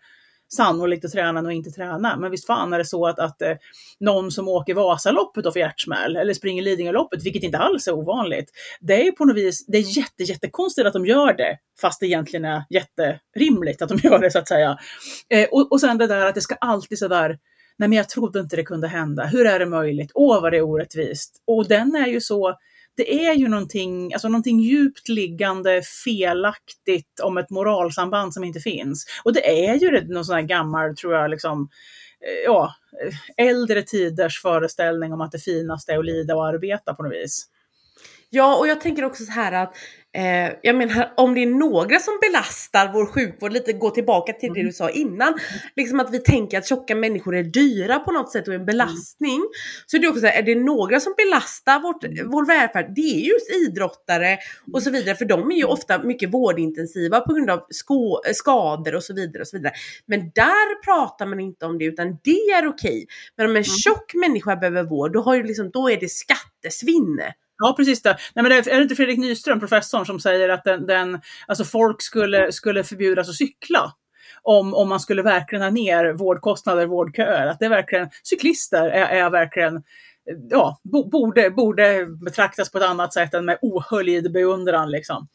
[0.50, 2.18] sannolikt att träna än att inte träna.
[2.18, 3.56] Men visst fan är det så att, att eh,
[4.00, 8.52] någon som åker Vasaloppet och får hjärtsmäll eller springer Lidingöloppet, vilket inte alls är ovanligt.
[8.80, 12.06] Det är på något vis, det är jätte, jättekonstigt att de gör det, fast det
[12.06, 14.78] egentligen är jätterimligt att de gör det så att säga.
[15.30, 17.38] Eh, och, och sen det där att det ska alltid sådär
[17.80, 19.26] Nej men jag trodde inte det kunde hända.
[19.26, 20.12] Hur är det möjligt?
[20.14, 21.44] Åh vad det är orättvist.
[21.48, 22.58] Och den är ju så,
[22.98, 29.06] det är ju någonting, alltså någonting djupt liggande felaktigt om ett moralsamband som inte finns.
[29.24, 31.70] Och det är ju någon sån här gammal, tror jag, liksom,
[32.22, 32.74] eh, ja,
[33.38, 37.48] äldre tiders föreställning om att det finaste är att lida och arbeta på något vis.
[38.30, 39.76] Ja, och jag tänker också så här att
[40.18, 44.54] Eh, jag menar om det är några som belastar vår sjukvård, lite gå tillbaka till
[44.54, 45.40] det du sa innan,
[45.76, 49.42] liksom att vi tänker att tjocka människor är dyra på något sätt och en belastning.
[49.86, 53.02] Så det är också så här, är det några som belastar vårt, vår välfärd, det
[53.02, 54.38] är just idrottare
[54.74, 58.96] och så vidare, för de är ju ofta mycket vårdintensiva på grund av sko, skador
[58.96, 59.74] och så vidare och så vidare.
[60.06, 63.08] Men där pratar man inte om det, utan det är okej.
[63.36, 67.22] Men om en tjock människa behöver vård, då, har ju liksom, då är det skattesvinn.
[67.58, 68.18] Ja, precis det.
[68.36, 71.64] Nej, men det är det inte Fredrik Nyström, professorn, som säger att den, den, alltså
[71.64, 73.94] folk skulle, skulle förbjudas att cykla?
[74.42, 77.48] Om, om man skulle verkligen ha ner vårdkostnader, vårdköer.
[77.48, 79.84] Att det är verkligen, cyklister är, är verkligen
[80.50, 80.80] ja,
[81.12, 84.92] borde, borde betraktas på ett annat sätt än med ohöljd beundran.
[84.92, 85.28] Liksom.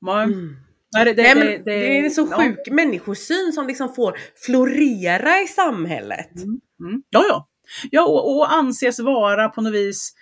[0.00, 0.56] Man, mm.
[0.94, 2.72] Nej, det, det, Nej, det, det, är en så sjuk ja.
[2.72, 6.36] människosyn som liksom får florera i samhället.
[6.36, 6.60] Mm.
[6.80, 7.02] Mm.
[7.10, 7.48] Ja, ja.
[7.90, 10.12] ja och, och anses vara på något vis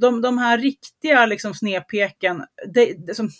[0.00, 3.30] de, de här riktiga liksom, snedpeken, det, det, som,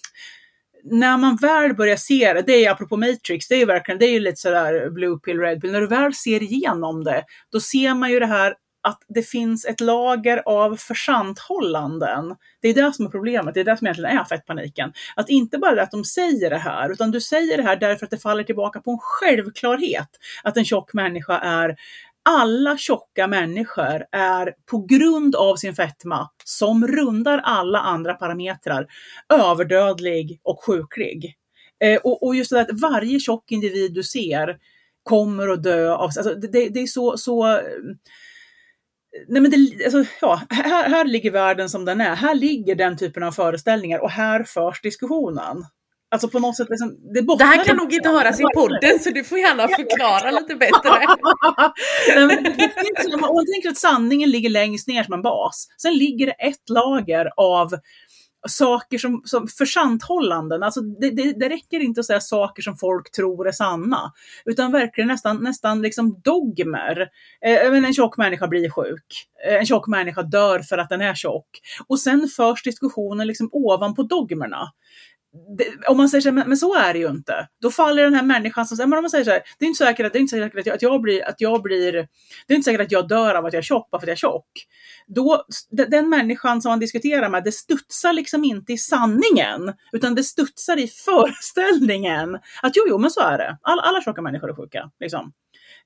[0.85, 4.07] när man väl börjar se det, det är apropå Matrix, det är ju verkligen, det
[4.07, 7.61] är ju lite sådär blue pill, red pill, när du väl ser igenom det, då
[7.61, 12.37] ser man ju det här att det finns ett lager av försanthållanden.
[12.63, 14.93] Det är det som är problemet, det är det som egentligen är fettpaniken.
[15.17, 18.11] Att inte bara att de säger det här, utan du säger det här därför att
[18.11, 20.09] det faller tillbaka på en självklarhet
[20.43, 21.77] att en tjock människa är
[22.25, 28.87] alla tjocka människor är på grund av sin fetma, som rundar alla andra parametrar,
[29.29, 31.37] överdödlig och sjuklig.
[31.85, 34.59] Eh, och, och, just det att varje tjock individ du ser
[35.03, 36.05] kommer att dö av...
[36.05, 37.19] Alltså det, det är så...
[37.19, 37.63] så eh,
[39.29, 42.15] Nej men det, alltså, ja, här, här ligger världen som den är.
[42.15, 45.65] Här ligger den typen av föreställningar och här förs diskussionen.
[46.13, 49.11] Alltså på något sätt, liksom, det, det här kan nog inte höras i podden så
[49.11, 50.91] du får gärna förklara lite bättre.
[52.17, 56.33] Nej, om man tänker att sanningen ligger längst ner som en bas, sen ligger det
[56.33, 57.75] ett lager av
[58.49, 60.63] saker som, som försanthållanden.
[60.63, 64.13] Alltså det, det, det, räcker inte att säga saker som folk tror är sanna,
[64.45, 67.09] utan verkligen nästan, nästan liksom dogmer.
[67.45, 69.29] Eh, en tjock människa blir sjuk.
[69.49, 71.49] Eh, en tjock människa dör för att den är tjock.
[71.87, 74.73] Och sen förs diskussionen liksom ovanpå dogmerna
[75.59, 77.49] det, om man säger så här, men, men, så är det ju inte.
[77.61, 79.67] Då faller den här människan som säger, men om man säger så här, det är
[79.67, 81.93] inte säkert att, det är inte säkert att, jag, att, jag blir, att jag blir,
[82.47, 84.09] det är inte säkert att jag dör av att jag är tjock bara för att
[84.09, 84.67] jag är tjock.
[85.07, 90.25] Då, den människan som man diskuterar med, det studsar liksom inte i sanningen, utan det
[90.25, 93.59] studsar i föreställningen att jo, jo, men så är det.
[93.63, 94.91] All, alla tjocka människor är sjuka.
[95.01, 95.33] Liksom.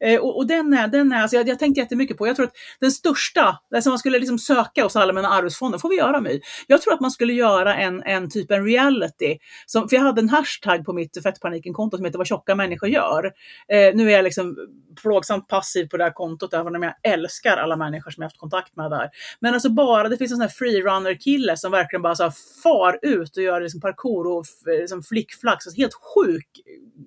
[0.01, 2.47] Eh, och, och, den är, den är alltså jag, jag tänkte jättemycket på, jag tror
[2.47, 6.41] att den största, alltså man skulle liksom söka hos Allmänna arvsfonden, får vi göra My.
[6.67, 10.21] Jag tror att man skulle göra en, en typ en reality, som, för jag hade
[10.21, 13.25] en hashtag på mitt fettpaniken-konto som heter vad tjocka människor gör.
[13.69, 14.57] Eh, nu är jag liksom
[15.03, 18.39] plågsamt passiv på det här kontot, även om jag älskar alla människor som jag haft
[18.39, 19.11] kontakt med där.
[19.41, 22.33] Men alltså bara, det finns en sån här freerunner-kille som verkligen bara så här
[22.63, 26.49] far ut och gör liksom parkour och liksom flickflax, alltså helt sjuk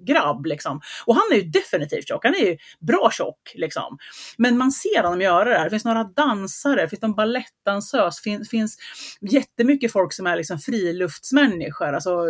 [0.08, 0.82] grabb liksom.
[1.06, 3.98] Och han är ju definitivt tjock, han är ju bra tjock liksom.
[4.38, 5.64] Men man ser honom göra det här.
[5.64, 8.78] Det finns några dansare, det finns någon balettdansös, det finns, finns
[9.22, 12.26] jättemycket folk som är liksom friluftsmänniskor, alltså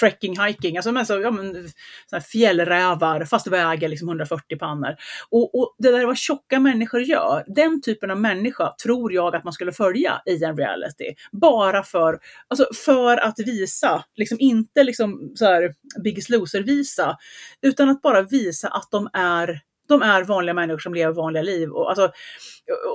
[0.00, 1.68] trekking, hiking, alltså men så, ja, men,
[2.10, 4.96] så fjällrävar fast väger liksom 140 pannor.
[5.30, 9.44] Och, och det där vad tjocka människor gör, den typen av människa tror jag att
[9.44, 11.14] man skulle följa i en reality.
[11.32, 12.18] Bara för,
[12.48, 17.16] alltså för att visa, liksom inte liksom så här Biggest Loser-visa,
[17.62, 21.70] utan att bara visa att de är de är vanliga människor som lever vanliga liv.
[21.70, 22.12] Och, alltså,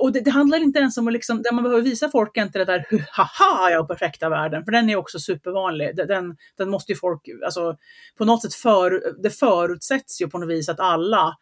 [0.00, 2.58] och det, det, handlar inte ens om att liksom, där man behöver visa folk inte
[2.58, 5.96] det där haha, jag har perfekta världen, för den är också supervanlig.
[5.96, 7.76] Den, den måste ju folk, alltså
[8.18, 11.36] på något sätt, för, det förutsätts ju på något vis att alla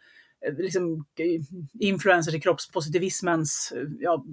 [0.58, 1.40] liksom, eh,
[1.80, 3.72] influenser till kroppspositivismens...
[4.00, 4.24] Ja,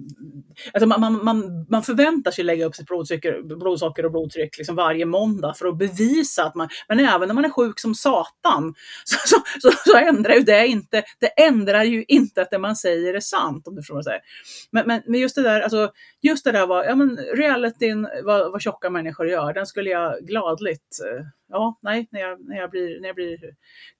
[0.72, 4.76] alltså man, man, man, man förväntar sig lägga upp sitt blodsocker, blodsocker och blodtryck liksom
[4.76, 6.68] varje måndag för att bevisa att man...
[6.88, 10.66] Men även när man är sjuk som satan så, så, så, så ändrar ju det
[10.66, 11.02] inte...
[11.20, 14.04] Det ändrar ju inte att det man säger är sant, om du förstår vad jag
[14.04, 14.22] säger.
[14.70, 15.90] Men, men, men just det där, alltså,
[16.22, 20.26] just det där var, ja men realityn, vad, vad tjocka människor gör, den skulle jag
[20.26, 23.38] gladligt eh, ja, nej, när jag, när jag, blir, när jag blir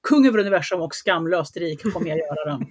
[0.08, 2.66] kung över universum och skamlöst rik kommer jag göra den.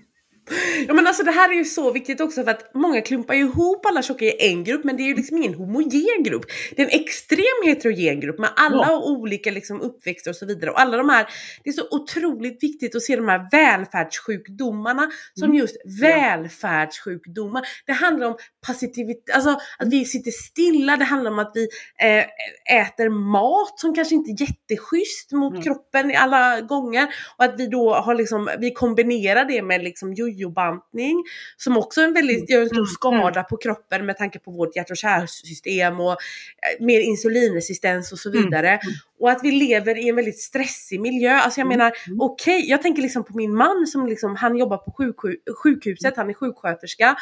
[0.88, 3.42] Ja men alltså det här är ju så viktigt också för att många klumpar ju
[3.42, 6.46] ihop alla tjocka i en grupp men det är ju liksom ingen homogen grupp.
[6.76, 9.04] Det är en extrem heterogen grupp med alla ja.
[9.04, 10.72] olika liksom uppväxter och så vidare.
[10.72, 11.28] Och alla de här,
[11.64, 15.58] det är så otroligt viktigt att se de här välfärdssjukdomarna som mm.
[15.58, 17.64] just välfärdssjukdomar.
[17.86, 18.38] Det handlar om
[18.68, 21.68] passivitet, alltså att vi sitter stilla, det handlar om att vi
[22.02, 25.64] äh, äter mat som kanske inte är jätteschysst mot mm.
[25.64, 31.24] kroppen alla gånger och att vi då har liksom, vi kombinerar det med liksom jojobantning
[31.58, 33.46] som också en väldigt, gör en stor mm, skada mm.
[33.50, 38.30] på kroppen med tanke på vårt hjärt och kärlsystem och eh, mer insulinresistens och så
[38.30, 38.80] mm, vidare.
[39.20, 41.40] Och att vi lever i en väldigt stressig miljö.
[41.40, 44.78] Alltså jag menar, okej, okay, jag tänker liksom på min man som liksom, han jobbar
[44.78, 45.16] på sjuk,
[45.64, 47.16] sjukhuset, han är sjuksköterska.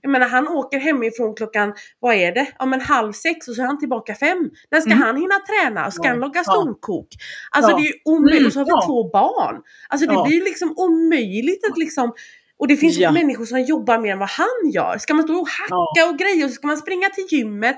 [0.00, 2.46] Jag menar han åker hemifrån klockan, vad är det?
[2.58, 4.50] Ja men halv sex och så är han tillbaka fem.
[4.70, 5.90] När ska han hinna träna?
[5.90, 7.08] Ska han laga storkok?
[7.50, 7.76] Alltså ja.
[7.76, 8.46] det är ju omöjligt.
[8.46, 8.86] Och så har vi ja.
[8.86, 9.62] två barn.
[9.88, 12.12] Alltså det blir liksom omöjligt att liksom
[12.58, 13.12] och det finns ja.
[13.12, 14.98] människor som jobbar mer än vad han gör.
[14.98, 16.10] Ska man stå och hacka ja.
[16.10, 17.76] och grejer och så ska man springa till gymmet.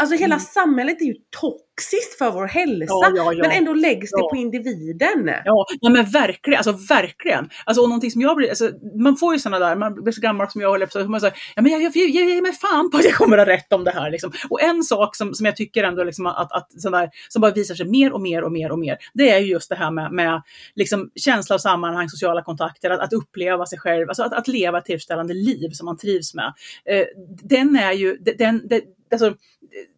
[0.00, 0.44] Alltså hela mm.
[0.44, 2.94] samhället är ju toxiskt för vår hälsa.
[3.14, 3.32] Ja.
[3.40, 5.30] Men ändå läggs det på individen.
[5.44, 6.58] Ja, men verkligen.
[6.58, 7.48] Alltså verkligen.
[7.64, 8.70] Alltså, och någonting som jag blir, alltså,
[9.02, 11.36] man får ju sådana där, man blir så gammal som jag håller på man säger,
[11.56, 13.54] ja men jag, jag, jag, jag ger mig fan på att jag kommer att ha
[13.54, 14.10] rätt om det här.
[14.10, 14.32] Liksom.
[14.50, 17.74] Och en sak som, som jag tycker ändå liksom att, att där, som bara visar
[17.74, 20.12] sig mer och mer och mer och mer, det är ju just det här med,
[20.12, 20.42] med
[20.74, 24.78] liksom, känsla av sammanhang, sociala kontakter, att, att uppleva sig själv, alltså att, att leva
[24.78, 26.54] ett tillfredsställande liv som man trivs med.
[26.84, 27.06] Eh,
[27.42, 29.34] den är ju, den, den, alltså,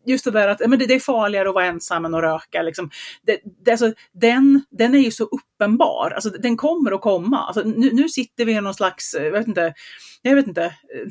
[0.06, 2.62] just det där att men det, det, är farligare att vara ensam än att röka.
[2.62, 2.90] Liksom.
[3.22, 7.38] Det, det, alltså, den, den är ju så uppenbar, alltså, den kommer att komma.
[7.38, 9.74] Alltså, nu, nu sitter vi i någon slags, eh, jag vet inte,
[10.22, 11.06] jag vet inte, eh,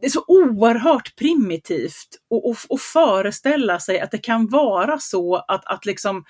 [0.00, 2.08] det är så oerhört primitivt
[2.70, 6.24] att föreställa sig att det kan vara så att, att liksom,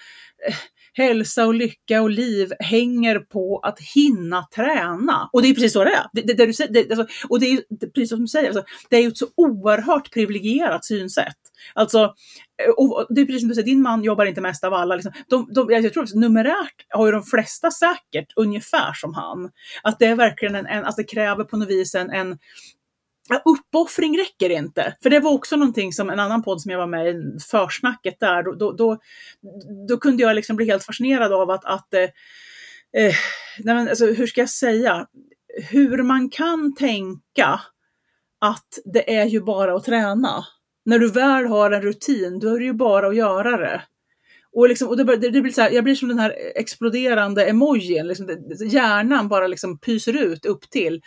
[0.49, 0.55] eh,
[0.97, 5.31] hälsa och lycka och liv hänger på att hinna träna.
[5.33, 6.07] Och det är precis så det är.
[6.13, 8.65] Det, det, det du säger, det, alltså, och det är precis som du säger, alltså,
[8.91, 11.37] det är ju ett så oerhört privilegierat synsätt.
[11.75, 11.99] Alltså,
[12.63, 14.95] eh, och det är precis som du säger, din man jobbar inte mest av alla.
[14.95, 15.13] Liksom.
[15.29, 19.51] De, de, jag tror att numerärt har ju de flesta säkert ungefär som han.
[19.83, 22.39] Att det är verkligen en, en att det kräver på något vis en, en
[23.45, 24.97] uppoffring räcker inte.
[25.03, 28.21] För det var också någonting som en annan podd som jag var med i, försnacket
[28.21, 28.99] där, då, då, då,
[29.89, 32.03] då kunde jag liksom bli helt fascinerad av att, att eh,
[33.03, 33.15] eh,
[33.59, 35.07] nej men, alltså, hur ska jag säga,
[35.71, 37.61] hur man kan tänka
[38.41, 40.45] att det är ju bara att träna.
[40.85, 43.83] När du väl har en rutin, då är det ju bara att göra det.
[44.53, 47.47] Och, liksom, och det, det, det blir så här, jag blir som den här exploderande
[47.47, 48.29] emojin, liksom,
[48.71, 51.01] hjärnan bara liksom pyser ut upp till.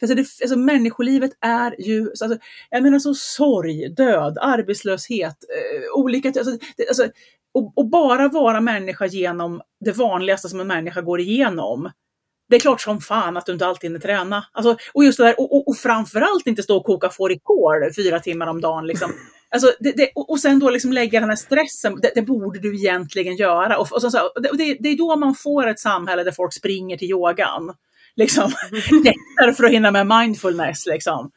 [0.00, 2.38] För alltså, det, alltså människolivet är ju, alltså,
[2.70, 7.08] jag menar så sorg, död, arbetslöshet, eh, olika, alltså, det, alltså,
[7.54, 11.90] och, och, bara vara människa genom det vanligaste som en människa går igenom.
[12.48, 14.44] Det är klart som fan att du inte alltid hinner träna.
[14.52, 18.20] Alltså, och just det där, och, och, och framförallt inte stå och koka fårikål fyra
[18.20, 18.86] timmar om dagen.
[18.86, 19.12] Liksom.
[19.50, 22.76] Alltså, det, det, och sen då liksom lägga den här stressen, det, det borde du
[22.76, 23.78] egentligen göra.
[23.78, 26.96] Och, och så, så, det, det är då man får ett samhälle där folk springer
[26.96, 27.74] till yogan
[28.18, 28.44] liksom,
[29.04, 30.86] lättare för att hinna med mindfulness.
[30.86, 31.30] Liksom.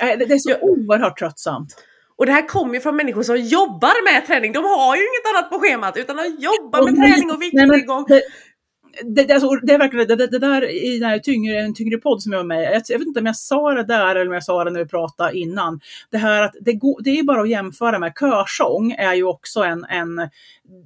[0.00, 1.76] Det, det är så oerhört tröttsamt.
[2.18, 4.52] Och det här kommer ju från människor som jobbar med träning.
[4.52, 8.04] De har ju inget annat på schemat utan de jobbar med träning och viktnedgång
[9.04, 11.98] det, det, alltså, det är verkligen det, det, där i den här tyngre, en tyngre
[11.98, 14.26] podd som jag var med jag, jag vet inte om jag sa det där eller
[14.26, 15.80] om jag sa det när vi pratade innan.
[16.10, 19.60] Det här att det, går, det är bara att jämföra med körsång är ju också
[19.60, 20.16] en, en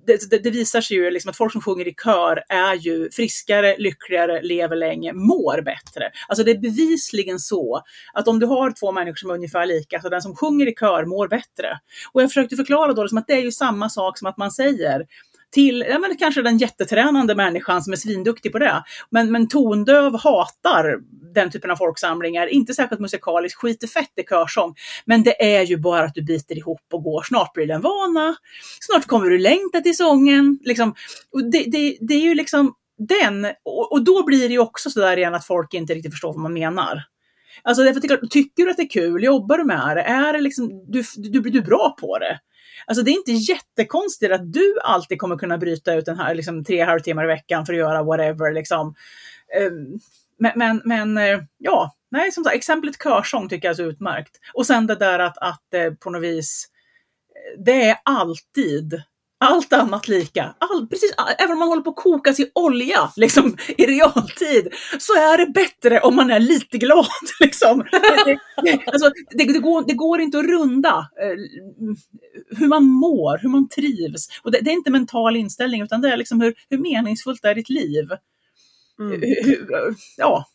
[0.06, 3.10] det, det, det, visar sig ju liksom att folk som sjunger i kör är ju
[3.10, 6.10] friskare, lyckligare, lever länge, mår bättre.
[6.28, 7.82] Alltså det är bevisligen så
[8.12, 10.74] att om du har två människor som är ungefär lika, så den som sjunger i
[10.74, 11.78] kör mår bättre.
[12.12, 14.50] Och jag försökte förklara då liksom att det är ju samma sak som att man
[14.50, 15.06] säger
[15.50, 18.84] till ja, men kanske den jättetränande människan som är svinduktig på det.
[19.10, 20.98] Men, men tondöv hatar
[21.34, 24.74] den typen av folksamlingar, inte särskilt musikaliskt, skiter fett i körsång.
[25.04, 27.80] Men det är ju bara att du biter ihop och går, snart blir det en
[27.80, 28.36] vana.
[28.80, 30.58] Snart kommer du längta till sången.
[30.62, 30.94] Liksom.
[31.32, 34.90] Och det, det, det är ju liksom den, och, och då blir det ju också
[34.90, 37.02] sådär igen att folk inte riktigt förstår vad man menar.
[37.62, 40.40] Alltså därför tycker, tycker du att det är kul, jobbar du med det, är det
[40.40, 42.40] liksom, du, du, du är bra på det.
[42.86, 46.64] Alltså det är inte jättekonstigt att du alltid kommer kunna bryta ut den här liksom,
[46.64, 48.52] tre halvtimmar i veckan för att göra whatever.
[48.52, 48.94] Liksom.
[49.56, 50.00] Ehm,
[50.38, 54.40] men, men, men eh, ja, nej, som sagt, exemplet körsång tycker jag är så utmärkt.
[54.54, 56.68] Och sen det där att, att eh, på något vis,
[57.28, 59.02] eh, det är alltid
[59.40, 60.54] allt annat lika.
[60.58, 64.68] All, precis, även om man håller på att kokas i olja liksom, i realtid
[64.98, 67.06] så är det bättre om man är lite glad.
[67.40, 67.84] Liksom.
[68.86, 71.36] alltså, det, det, går, det går inte att runda eh,
[72.58, 74.28] hur man mår, hur man trivs.
[74.42, 77.54] Och det, det, är inte mental inställning utan det är liksom hur, hur meningsfullt är
[77.54, 78.08] ditt liv?
[79.00, 79.20] Mm.
[79.20, 80.46] Hur, ja,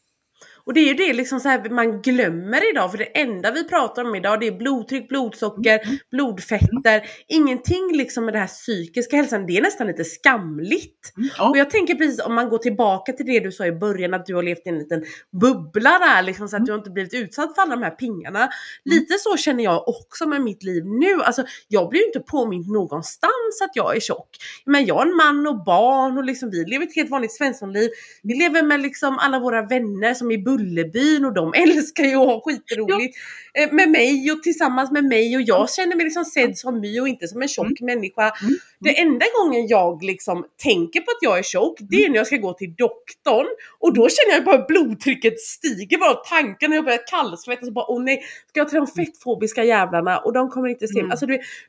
[0.65, 3.63] och det är ju det liksom så här man glömmer idag för det enda vi
[3.63, 5.97] pratar om idag det är blodtryck, blodsocker, mm.
[6.11, 7.01] blodfetter.
[7.27, 11.13] Ingenting liksom med det här psykiska hälsan, det är nästan lite skamligt.
[11.17, 11.29] Mm.
[11.37, 11.49] Ja.
[11.49, 14.25] Och jag tänker precis om man går tillbaka till det du sa i början att
[14.25, 15.03] du har levt i en liten
[15.41, 16.65] bubbla där liksom så att mm.
[16.65, 18.39] du har inte blivit utsatt för alla de här pingarna.
[18.39, 18.49] Mm.
[18.85, 21.21] Lite så känner jag också med mitt liv nu.
[21.23, 24.29] Alltså jag blir ju inte påmind någonstans att jag är tjock.
[24.65, 27.89] Men jag har en man och barn och liksom vi lever ett helt vanligt svenssonliv.
[28.23, 32.27] Vi lever med liksom alla våra vänner som är Bullerbyn och de älskar ju att
[32.27, 33.17] ha skitroligt
[33.53, 33.61] ja.
[33.61, 36.99] Eh, med mig och tillsammans med mig och jag känner mig liksom sedd som my
[36.99, 37.95] och inte som en tjock mm.
[37.95, 38.21] människa.
[38.21, 38.55] Mm.
[38.79, 42.27] Det enda gången jag liksom tänker på att jag är tjock det är när jag
[42.27, 43.47] ska gå till doktorn
[43.79, 48.03] och då känner jag bara blodtrycket stiger bara tanken jag börjar kallsvettas och bara åh
[48.03, 51.01] nej, ska jag till de fettfobiska jävlarna och de kommer inte se mig.
[51.01, 51.11] Mm.
[51.11, 51.25] Alltså,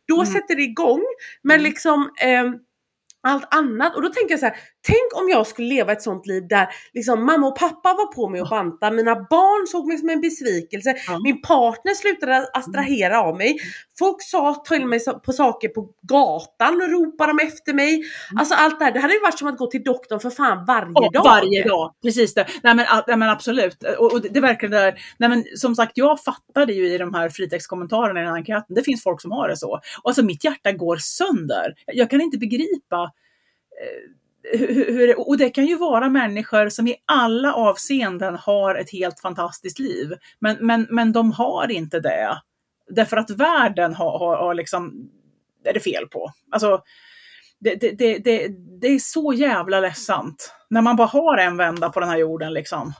[0.09, 0.27] då mm.
[0.27, 1.03] sätter det igång.
[1.43, 1.65] Men mm.
[1.65, 2.45] liksom eh,
[3.27, 3.97] allt annat.
[3.97, 4.57] Och då tänker jag så här,
[4.87, 8.29] tänk om jag skulle leva ett sånt liv där liksom mamma och pappa var på
[8.29, 11.21] mig och banta, mina barn såg mig som en besvikelse, ja.
[11.25, 13.57] min partner slutade attrahera av mig,
[13.99, 17.95] folk sa till mig på saker på gatan och ropade dem efter mig.
[17.95, 18.39] Mm.
[18.39, 20.65] Alltså allt det här, det hade ju varit som att gå till doktorn för fan
[20.65, 21.25] varje oh, dag.
[21.25, 22.47] Varje dag, precis det.
[22.63, 23.85] Nej men, nej, men absolut.
[23.99, 27.15] Och, och det, det verkar där, nej men som sagt jag fattade ju i de
[27.15, 29.73] här fritextkommentarerna i den här enkäten, det finns folk som har det så.
[30.03, 31.75] Och alltså mitt hjärta går sönder.
[31.87, 33.13] Jag kan inte begripa
[33.83, 39.21] Eh, hur, och det kan ju vara människor som i alla avseenden har ett helt
[39.21, 40.13] fantastiskt liv.
[40.39, 42.41] Men, men, men de har inte det.
[42.91, 45.11] Därför att världen har, har, har liksom,
[45.65, 46.33] är det fel på.
[46.51, 46.83] Alltså,
[47.61, 48.49] det, det, det,
[48.81, 50.53] det, är så jävla ledsamt.
[50.71, 52.93] När man bara har en vända på den här jorden liksom.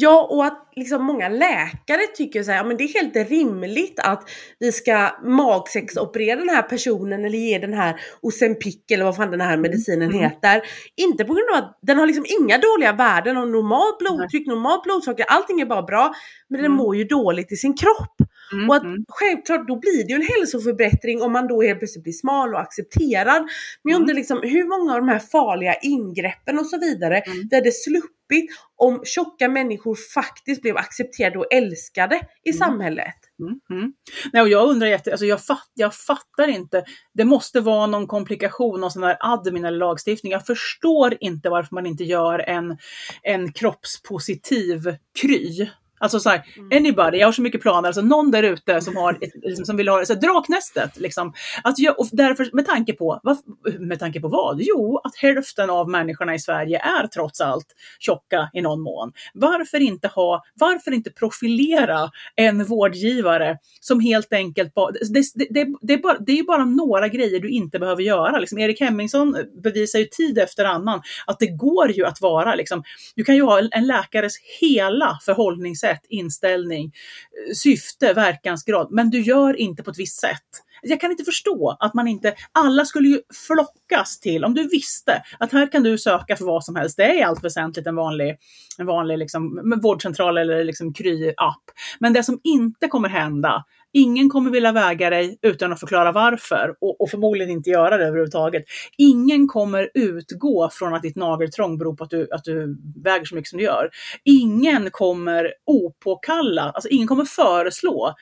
[0.00, 4.00] Ja, och att liksom många läkare tycker så här, ja, men det är helt rimligt
[4.00, 9.30] att vi ska magsexoperera den här personen eller ge den här Ozempic eller vad fan
[9.30, 10.20] den här medicinen mm.
[10.20, 10.62] heter.
[10.96, 14.82] Inte på grund av att den har liksom inga dåliga värden och normalt blodtryck, normalt
[14.82, 16.12] blodsocker, allting är bara bra.
[16.48, 16.70] Men mm.
[16.70, 18.16] den mår ju dåligt i sin kropp.
[18.52, 19.04] Mm, och att mm.
[19.08, 22.60] självklart då blir det ju en hälsoförbättring om man då helt plötsligt blir smal och
[22.60, 23.42] accepterad.
[23.82, 24.16] Men jag undrar mm.
[24.16, 27.48] liksom hur många av de här farliga ingreppen och så vidare mm.
[27.48, 32.58] där det sluppit om tjocka människor faktiskt blev accepterade och älskade i mm.
[32.58, 33.14] samhället.
[33.40, 33.92] Mm, mm.
[34.32, 36.84] Nej, och jag undrar jätte, alltså jag, fatt, jag fattar inte.
[37.14, 40.32] Det måste vara någon komplikation, någon sån där admin eller lagstiftning.
[40.32, 42.78] Jag förstår inte varför man inte gör en,
[43.22, 45.68] en kroppspositiv kry.
[45.98, 46.76] Alltså såhär, mm.
[46.76, 49.76] anybody, jag har så mycket planer, alltså någon där ute som, har ett, liksom, som
[49.76, 51.00] vill ha så här, draknästet.
[51.00, 51.32] Liksom.
[51.64, 53.38] Att jag, och därför, med, tanke på, vad,
[53.78, 54.60] med tanke på vad?
[54.60, 57.66] Jo, att hälften av människorna i Sverige är trots allt
[57.98, 59.12] tjocka i någon mån.
[59.34, 65.66] Varför inte, ha, varför inte profilera en vårdgivare som helt enkelt bara, det, det, det,
[65.80, 68.38] det, är bara, det är bara några grejer du inte behöver göra.
[68.38, 72.82] Liksom, Erik Hemmingsson bevisar ju tid efter annan att det går ju att vara, liksom,
[73.16, 79.20] du kan ju ha en läkares hela förhållningssätt sätt, inställning, eh, syfte, verkansgrad, men du
[79.20, 80.64] gör inte på ett visst sätt.
[80.82, 85.22] Jag kan inte förstå att man inte, alla skulle ju flockas till, om du visste
[85.38, 87.96] att här kan du söka för vad som helst, det är i allt väsentligt en
[87.96, 88.36] vanlig,
[88.78, 91.64] en vanlig liksom, vårdcentral eller liksom Kry-app.
[91.98, 96.74] Men det som inte kommer hända, Ingen kommer vilja väga dig utan att förklara varför
[96.80, 98.64] och, och, förmodligen inte göra det överhuvudtaget.
[98.98, 103.34] Ingen kommer utgå från att ditt nageltrång beror på att du, att du väger så
[103.34, 103.90] mycket som du gör.
[104.24, 108.14] Ingen kommer opåkalla, alltså ingen kommer föreslå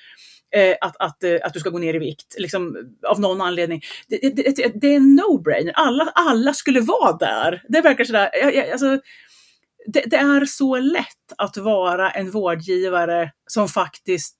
[0.55, 2.77] eh, att, att, eh, att du ska gå ner i vikt, liksom,
[3.09, 3.81] av någon anledning.
[4.09, 5.73] Det, det, det, det är en no-brainer.
[5.75, 7.63] Alla, alla skulle vara där.
[7.69, 8.99] Det verkar sådär, jag, jag, alltså,
[9.87, 14.37] det, det, är så lätt att vara en vårdgivare som faktiskt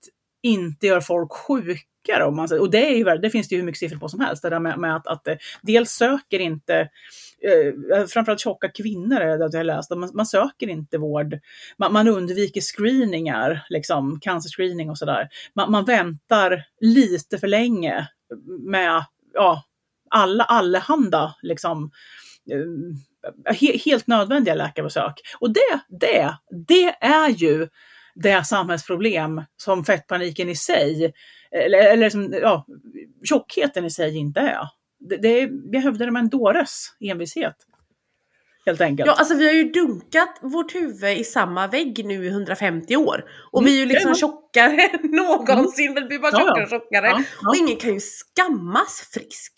[0.47, 2.25] inte gör folk sjukare.
[2.25, 4.21] Om man, och det, är ju, det finns det ju hur mycket siffror på som
[4.21, 4.43] helst.
[4.43, 6.89] Det där med, med att, att eh, dels söker inte
[7.43, 11.39] eh, eh, framförallt tjocka kvinnor är det jag har läst, man, man söker inte vård.
[11.79, 15.29] Man, man undviker screeningar, liksom cancerscreening och sådär.
[15.55, 18.09] Man, man väntar lite för länge
[18.61, 19.65] med ja,
[20.11, 21.91] alla allehanda liksom,
[22.51, 25.21] eh, he, helt nödvändiga läkarbesök.
[25.39, 26.37] Och det, det,
[26.67, 27.69] det är ju
[28.17, 31.13] det samhällsproblem som fettpaniken i sig,
[31.51, 32.67] eller, eller som, ja,
[33.25, 34.69] tjockheten i sig inte är.
[34.99, 37.57] Det, det jag hävdar det med en dåres envishet.
[38.67, 39.07] Helt enkelt.
[39.07, 43.25] Ja, alltså vi har ju dunkat vårt huvud i samma vägg nu i 150 år.
[43.53, 45.95] Och Mm, vi är ju liksom det är tjockare än någonsin.
[45.95, 47.07] Vi blir bara tjockare och tjockare.
[47.07, 47.49] Ja, ja.
[47.49, 49.53] Och ingen kan ju skammas frisk.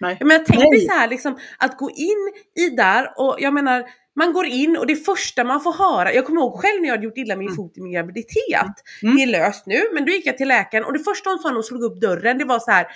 [0.00, 0.16] Nej.
[0.20, 2.32] Jag menar tänk dig så här liksom att gå in
[2.64, 3.84] i där och jag menar
[4.16, 6.94] man går in och det första man får höra, jag kommer ihåg själv när jag
[6.96, 7.56] hade gjort illa min Mm.
[7.56, 8.74] fot i min graviditet.
[9.02, 9.16] Mm.
[9.16, 11.48] Det är löst nu men då gick jag till läkaren och det första hon sa
[11.48, 12.86] när hon slog upp dörren det var så här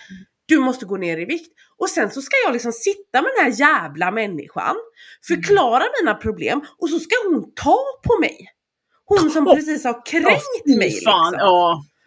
[0.47, 1.53] du måste gå ner i vikt.
[1.79, 4.77] Och sen så ska jag liksom sitta med den här jävla människan,
[5.29, 8.37] förklara mina problem och så ska hon ta på mig.
[9.05, 10.89] Hon som precis har kränkt mig.
[10.89, 11.11] Liksom.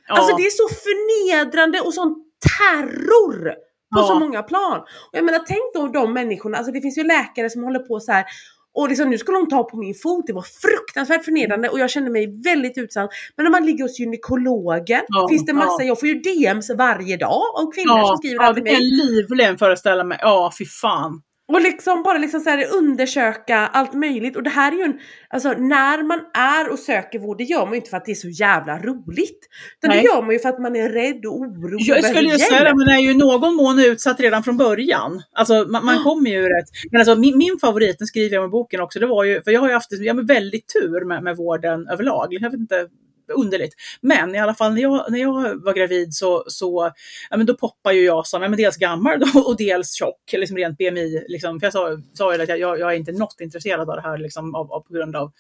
[0.09, 2.16] Alltså det är så förnedrande och sån
[2.59, 3.53] terror
[3.95, 4.80] på så många plan.
[4.80, 7.99] Och jag menar tänk då de människorna, alltså det finns ju läkare som håller på
[7.99, 8.26] så här
[8.74, 11.89] och liksom, nu skulle de ta på min fot, det var fruktansvärt förnedrande och jag
[11.89, 13.09] kände mig väldigt utsatt.
[13.36, 15.88] Men när man ligger hos gynekologen Ja, finns det massa, ja.
[15.88, 18.69] jag får ju DMs varje dag av kvinnor som ja, skriver ja, det till det
[18.69, 18.97] kan mig.
[18.97, 20.17] jag livligen föreställa mig.
[20.22, 21.22] Ja, fy fan.
[21.52, 24.36] Och liksom bara liksom så här undersöka allt möjligt.
[24.36, 24.99] Och det här är ju en,
[25.30, 28.12] alltså när man är och söker vård, det gör man ju inte för att det
[28.12, 29.39] är så jävla roligt.
[29.78, 29.97] Utan Nej.
[29.97, 32.64] det gör man ju för att man är rädd och orolig Jag skulle ju säga
[32.64, 35.22] det, men är ju någon mån utsatt redan från början.
[35.34, 36.70] Alltså man, man kommer ju rätt.
[36.91, 39.52] Men alltså min, min favorit, den skriver jag med boken också, det var ju, för
[39.52, 42.28] jag har ju haft har väldigt tur med, med vården överlag.
[42.30, 42.88] Jag vet inte,
[43.32, 43.74] underligt.
[44.02, 46.92] Men i alla fall när jag, när jag var gravid så, så
[47.30, 50.32] ja, men då poppar ju jag som ja, men dels gammal då, och dels tjock,
[50.32, 51.26] liksom rent BMI.
[51.28, 51.60] Liksom.
[51.60, 54.18] För jag sa, sa ju att jag, jag, är inte något intresserad av det här
[54.18, 55.32] liksom, av, av, på grund av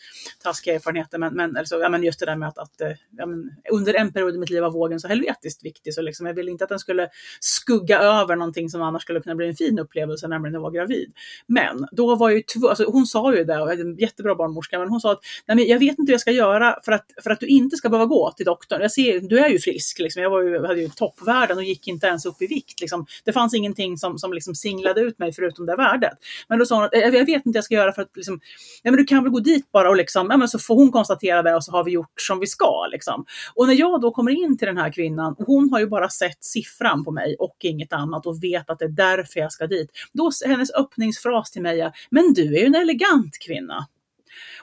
[0.43, 1.17] taskiga erfarenheter.
[1.17, 3.93] Men, men, alltså, ja, men just det där med att, att eh, ja, men, under
[3.93, 5.93] en period i mitt liv var vågen så helvetiskt viktig.
[5.93, 9.35] Så liksom, jag ville inte att den skulle skugga över någonting som annars skulle kunna
[9.35, 11.13] bli en fin upplevelse, nämligen att vara gravid.
[11.47, 14.89] Men då var ju två, alltså, hon sa ju det, och en jättebra barnmorska, men
[14.89, 17.29] hon sa att Nej, men jag vet inte hur jag ska göra för att, för
[17.31, 18.81] att du inte ska behöva gå till doktorn.
[18.81, 20.23] Jag ser, du är ju frisk, liksom.
[20.23, 22.81] jag var ju, hade ju toppvärden och gick inte ens upp i vikt.
[22.81, 23.05] Liksom.
[23.23, 26.17] Det fanns ingenting som, som liksom singlade ut mig förutom det värdet.
[26.47, 28.39] Men då sa hon att jag, vet inte vad jag ska göra för att liksom,
[28.83, 30.91] ja, men du kan väl gå dit bara och liksom, ja, men så får hon
[30.91, 32.87] konstatera det och så har vi gjort som vi ska.
[32.91, 33.25] Liksom.
[33.55, 36.09] Och när jag då kommer in till den här kvinnan, och hon har ju bara
[36.09, 39.67] sett siffran på mig och inget annat och vet att det är därför jag ska
[39.67, 39.91] dit.
[40.13, 43.87] Då hennes öppningsfras till mig är, men du är ju en elegant kvinna.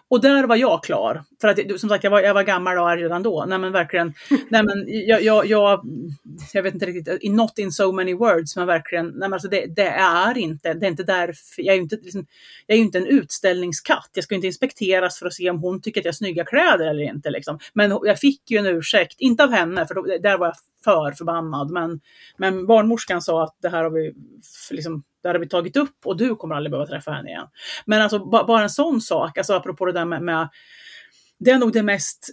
[0.09, 1.25] Och där var jag klar.
[1.41, 3.45] För att som sagt, jag var, jag var gammal och arg redan då.
[3.49, 4.15] Nej men verkligen,
[4.49, 5.85] nej men jag, jag, jag,
[6.53, 9.49] jag vet inte riktigt, eh, not in so many words, men verkligen, nej men alltså
[9.49, 12.27] det, det är inte, det är inte därför, jag är ju inte, liksom,
[12.67, 14.11] jag är ju inte en utställningskatt.
[14.15, 16.87] Jag ska inte inspekteras för att se om hon tycker att jag har snygga kläder
[16.87, 17.31] eller inte.
[17.31, 17.59] Liksom.
[17.73, 21.13] Men jag fick ju en ursäkt, inte av henne, för då, där var jag för
[21.13, 21.71] förbannad.
[21.71, 22.01] Men,
[22.37, 24.15] men barnmorskan sa att det här har vi
[24.71, 27.47] liksom, det hade har vi tagit upp och du kommer aldrig behöva träffa henne igen.
[27.87, 30.49] Men alltså ba, bara en sån sak, alltså apropå det där med, med
[31.39, 32.29] det är nog det mest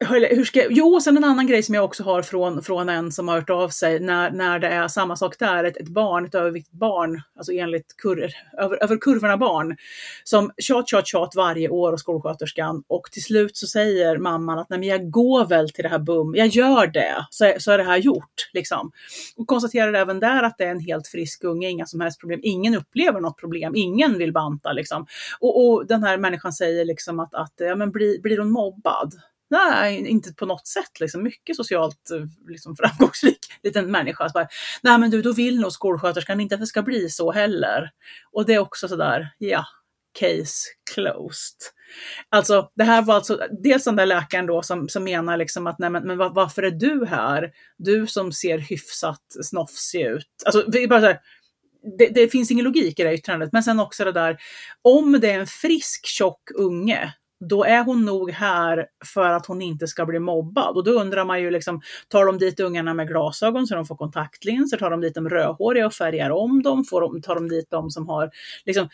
[0.00, 2.88] hur ska, jag- jo, och sen en annan grej som jag också har från, från
[2.88, 5.88] en som har hört av sig när, när det är samma sak där, ett, ett
[5.88, 9.76] barn, ett överviktigt barn, alltså enligt kur, över, över kurvorna barn,
[10.24, 14.70] som tjat, tjat, tjat varje år och skolsköterskan och till slut så säger mamman att
[14.70, 17.72] nej men jag går väl till det här BUM, jag gör det, så, är- så
[17.72, 18.50] är det här gjort.
[18.52, 18.90] Liksom.
[19.36, 22.40] Och konstaterar även där att det är en helt frisk unge, inga som helst problem,
[22.42, 24.72] ingen upplever något problem, ingen vill banta.
[24.72, 25.06] Liksom.
[25.40, 29.12] Och, och den här människan säger liksom att, att ja, men blir, blir hon mobbad?
[29.50, 31.00] Nej, inte på något sätt.
[31.00, 31.22] Liksom.
[31.22, 34.28] Mycket socialt eh, liksom, framgångsrik liten människa.
[34.28, 34.48] Så bara,
[34.82, 37.90] Nej, men du, då vill nog skolsköterskan inte att det ska bli så heller.
[38.32, 39.66] Och det är också sådär, ja,
[40.18, 41.58] case closed.
[42.28, 45.78] Alltså, det här var alltså dels den där läkaren då som, som menar liksom att
[45.78, 47.52] nej, men, men var- varför är du här?
[47.78, 50.26] Du som ser hyfsat snofsig ut.
[50.46, 51.20] Alltså, det, bara så här,
[51.98, 54.36] det, det finns ingen logik i det här yttrandet, men sen också det där,
[54.82, 59.62] om det är en frisk tjock unge, då är hon nog här för att hon
[59.62, 60.76] inte ska bli mobbad.
[60.76, 63.96] Och då undrar man ju, liksom, tar de dit ungarna med glasögon så de får
[63.96, 64.76] kontaktlinser?
[64.76, 66.84] Tar de dit de rödhåriga och färgar om dem?
[66.84, 68.30] Får de, tar de dit de som har...
[68.64, 68.88] Liksom,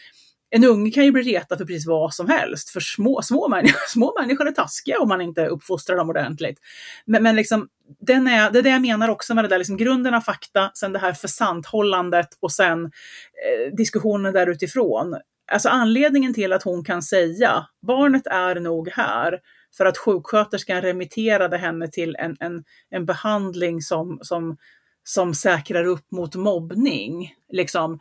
[0.51, 3.79] en unge kan ju bli retad för precis vad som helst, för små, små, människor,
[3.89, 6.59] små människor är taskiga om man inte uppfostrar dem ordentligt.
[7.05, 7.69] Men, men liksom,
[8.01, 10.71] den är, det är det jag menar också med det där, liksom grunden av fakta,
[10.75, 15.17] sen det här försanthållandet och sen eh, diskussionen där utifrån.
[15.53, 19.39] Alltså anledningen till att hon kan säga barnet är nog här
[19.77, 24.57] för att sjuksköterskan remitterade henne till en, en, en behandling som, som,
[25.05, 27.35] som säkrar upp mot mobbning.
[27.53, 27.99] Liksom.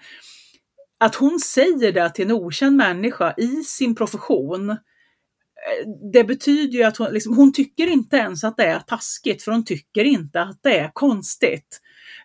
[1.00, 4.78] Att hon säger det till en okänd människa i sin profession, eh,
[6.14, 9.52] det betyder ju att hon, liksom, hon tycker inte ens att det är taskigt, för
[9.52, 11.82] hon tycker inte att det är konstigt.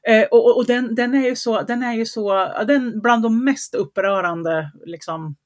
[0.09, 3.23] Eh, och och, och den, den är ju så, den är ju så, den bland
[3.23, 5.37] de mest upprörande liksom,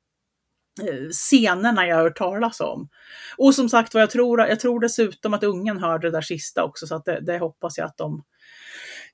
[0.82, 2.88] eh, scenerna jag har hört talas om.
[3.36, 6.86] Och som sagt jag tror, jag tror dessutom att ungen hörde det där sista också,
[6.86, 8.22] så att det, det hoppas jag att de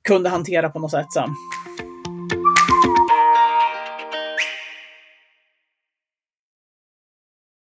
[0.08, 1.30] kunde hantera på något sätt sen.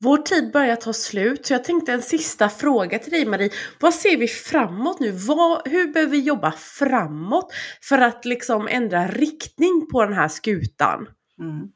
[0.08, 3.50] Vår tid börjar ta slut, så jag tänkte en sista fråga till dig Marie.
[3.80, 5.10] Vad ser vi framåt nu?
[5.10, 7.52] Vad, hur behöver vi jobba framåt
[7.82, 11.08] för att liksom ändra riktning på den här skutan?
[11.40, 11.68] Mm.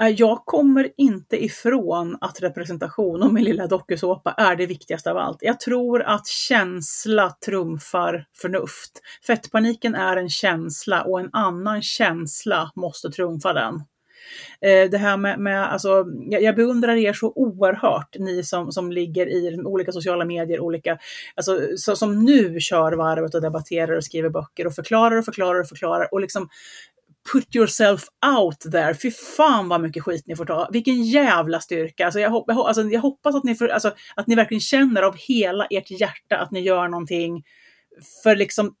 [0.00, 5.16] Eh, jag kommer inte ifrån att representation och min lilla dokusåpa är det viktigaste av
[5.16, 5.38] allt.
[5.40, 9.00] Jag tror att känsla trumfar förnuft.
[9.26, 13.82] Fettpaniken är en känsla och en annan känsla måste trumfa den.
[14.60, 18.92] Eh, det här med, med alltså, jag, jag beundrar er så oerhört, ni som, som
[18.92, 20.98] ligger i olika sociala medier, olika,
[21.34, 25.60] alltså, så, som nu kör varvet och debatterar och skriver böcker och förklarar och förklarar
[25.60, 26.48] och förklarar och liksom
[27.32, 28.02] put yourself
[28.38, 28.94] out there.
[28.94, 30.68] Fy fan vad mycket skit ni får ta.
[30.72, 32.04] Vilken jävla styrka.
[32.04, 35.16] Alltså jag, hopp, alltså jag hoppas att ni, för, alltså, att ni verkligen känner av
[35.16, 37.44] hela ert hjärta att ni gör någonting
[38.22, 38.74] för liksom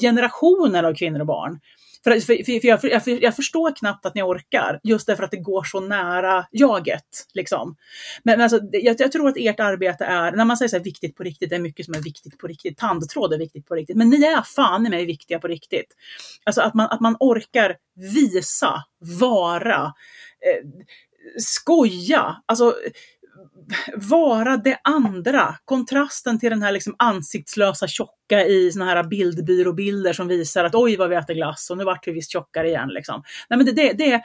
[0.00, 1.60] generationer av kvinnor och barn.
[2.04, 5.36] För, för, för jag, jag, jag, förstår knappt att ni orkar, just därför att det
[5.36, 7.26] går så nära jaget.
[7.34, 7.76] Liksom.
[8.22, 10.84] Men, men alltså, jag, jag, tror att ert arbete är, när man säger så här,
[10.84, 12.78] viktigt på riktigt, det är mycket som är viktigt på riktigt.
[12.78, 15.94] Tandtråd är viktigt på riktigt, men ni är fan i mig viktiga på riktigt.
[16.44, 18.84] Alltså att man, att man orkar visa,
[19.20, 19.82] vara,
[20.40, 20.68] eh,
[21.38, 22.42] skoja.
[22.46, 22.74] Alltså,
[23.96, 25.54] vara det andra.
[25.64, 30.96] Kontrasten till den här liksom ansiktslösa tjocka i såna här bildbyråbilder som visar att oj
[30.96, 32.88] vad vi äter glass och nu vart vi visst tjockare igen.
[32.88, 33.22] Liksom.
[33.50, 34.22] Nej men det, det, det,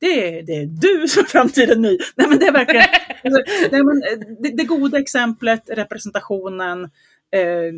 [0.00, 1.98] det, det, är du som är framtiden ny.
[2.16, 2.86] Nej men det är verkligen
[3.24, 6.84] alltså, nej, men, eh, det, det goda exemplet, representationen,
[7.34, 7.72] eh,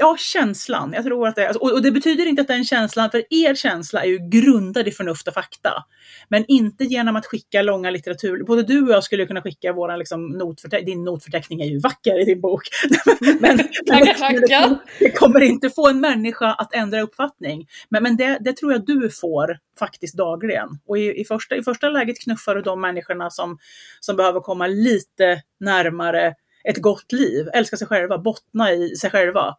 [0.00, 0.92] ja, känslan.
[0.92, 4.04] Jag tror att det, alltså, och, det betyder inte att den känslan, för er känsla
[4.04, 5.84] är ju grundad i förnuft och fakta.
[6.28, 8.44] Men inte genom att skicka långa litteratur.
[8.44, 10.94] Både du och jag skulle kunna skicka våran liksom, notförteckning.
[10.94, 12.62] Din notförteckning är ju vacker i din bok.
[13.40, 14.06] men, men
[14.98, 17.66] det, kommer inte få en människa att ändra uppfattning.
[17.88, 20.68] Men, men det, det tror jag du får faktiskt dagligen.
[20.86, 23.58] Och i, i, första, i första läget knuffar du de människorna som,
[24.00, 26.34] som behöver komma lite närmare
[26.64, 29.56] ett gott liv, älska sig själva, bottna i sig själva.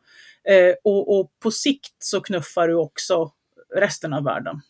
[0.50, 3.32] Eh, och, och på sikt så knuffar du också
[3.76, 4.62] resten av världen.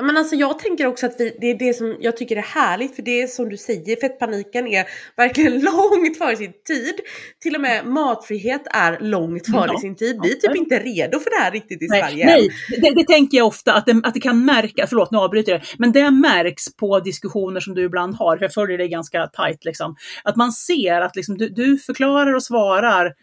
[0.00, 2.42] Ja, men alltså jag tänker också att vi, det är det som jag tycker är
[2.42, 6.94] härligt för det är som du säger, fettpaniken är verkligen långt före sin tid.
[7.42, 10.20] Till och med matfrihet är långt före ja, sin tid.
[10.22, 12.26] Vi är typ inte redo för det här riktigt i nej, Sverige.
[12.26, 15.52] Nej, det, det, tänker jag ofta att det, att det kan märkas, förlåt nu avbryter
[15.52, 19.26] jag, men det märks på diskussioner som du ibland har, för jag följer dig ganska
[19.26, 19.96] tajt liksom.
[20.24, 23.14] Att man ser att liksom, du, du förklarar och svarar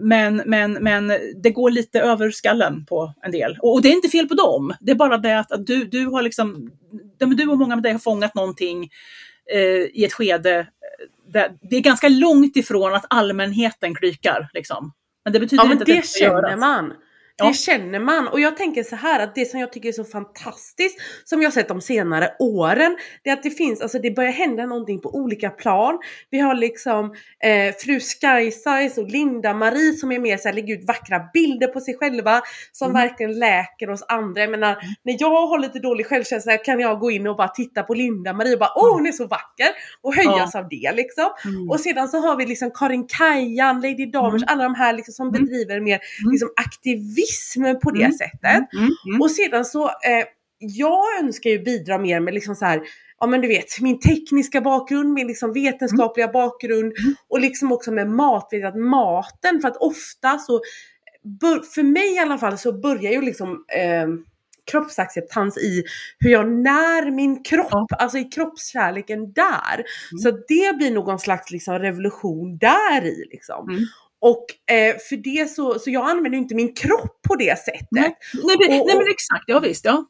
[0.00, 3.58] men, men, men det går lite över skallen på en del.
[3.62, 4.74] Och, och det är inte fel på dem.
[4.80, 6.70] Det är bara det att, att du, du har liksom,
[7.18, 8.90] du och många med dig har fångat någonting
[9.52, 9.60] eh,
[9.92, 14.48] i ett skede eh, där det är ganska långt ifrån att allmänheten klykar.
[14.54, 14.92] Liksom.
[15.24, 16.60] Men det betyder ja, inte att det, det känner göras.
[16.60, 16.92] man.
[17.40, 17.48] Ja.
[17.48, 20.04] Det känner man och jag tänker så här att det som jag tycker är så
[20.04, 24.32] fantastiskt som jag sett de senare åren det är att det finns, alltså det börjar
[24.32, 25.98] hända någonting på olika plan.
[26.30, 27.04] Vi har liksom
[27.44, 31.80] eh, fru Sky Size och Linda-Marie som är mer såhär lägger ut vackra bilder på
[31.80, 33.02] sig själva som mm.
[33.02, 34.40] verkligen läker oss andra.
[34.40, 34.94] Jag menar mm.
[35.02, 38.52] när jag har lite dålig självkänsla kan jag gå in och bara titta på Linda-Marie
[38.52, 39.68] och bara åh hon är så vacker
[40.02, 40.60] och höjas ja.
[40.60, 41.30] av det liksom.
[41.44, 41.70] Mm.
[41.70, 44.52] Och sedan så har vi liksom Karin Kajan, Lady Damers, mm.
[44.52, 45.44] alla de här liksom som mm.
[45.44, 46.30] bedriver mer mm.
[46.30, 48.12] liksom aktivism aktivism på det mm.
[48.12, 48.72] sättet.
[48.72, 48.90] Mm.
[49.08, 49.20] Mm.
[49.20, 50.24] Och sedan så, eh,
[50.58, 52.80] jag önskar ju bidra mer med liksom så här,
[53.20, 56.32] ja men du vet, min tekniska bakgrund, min liksom vetenskapliga mm.
[56.32, 57.14] bakgrund mm.
[57.28, 60.60] och liksom också med mat, vet att maten, för att ofta så,
[61.74, 64.08] för mig i alla fall så börjar ju liksom eh,
[64.72, 65.82] kroppsacceptans i
[66.18, 67.86] hur jag när min kropp, ja.
[67.90, 69.74] alltså i kroppskärleken där.
[69.74, 70.18] Mm.
[70.22, 73.68] Så det blir någon slags liksom revolution där i liksom.
[73.68, 73.84] Mm.
[74.20, 77.88] Och eh, för det så, så jag använder inte min kropp på det sättet.
[77.90, 79.84] Nej, nej, men, och, nej men exakt, ja visst.
[79.84, 80.04] Ja.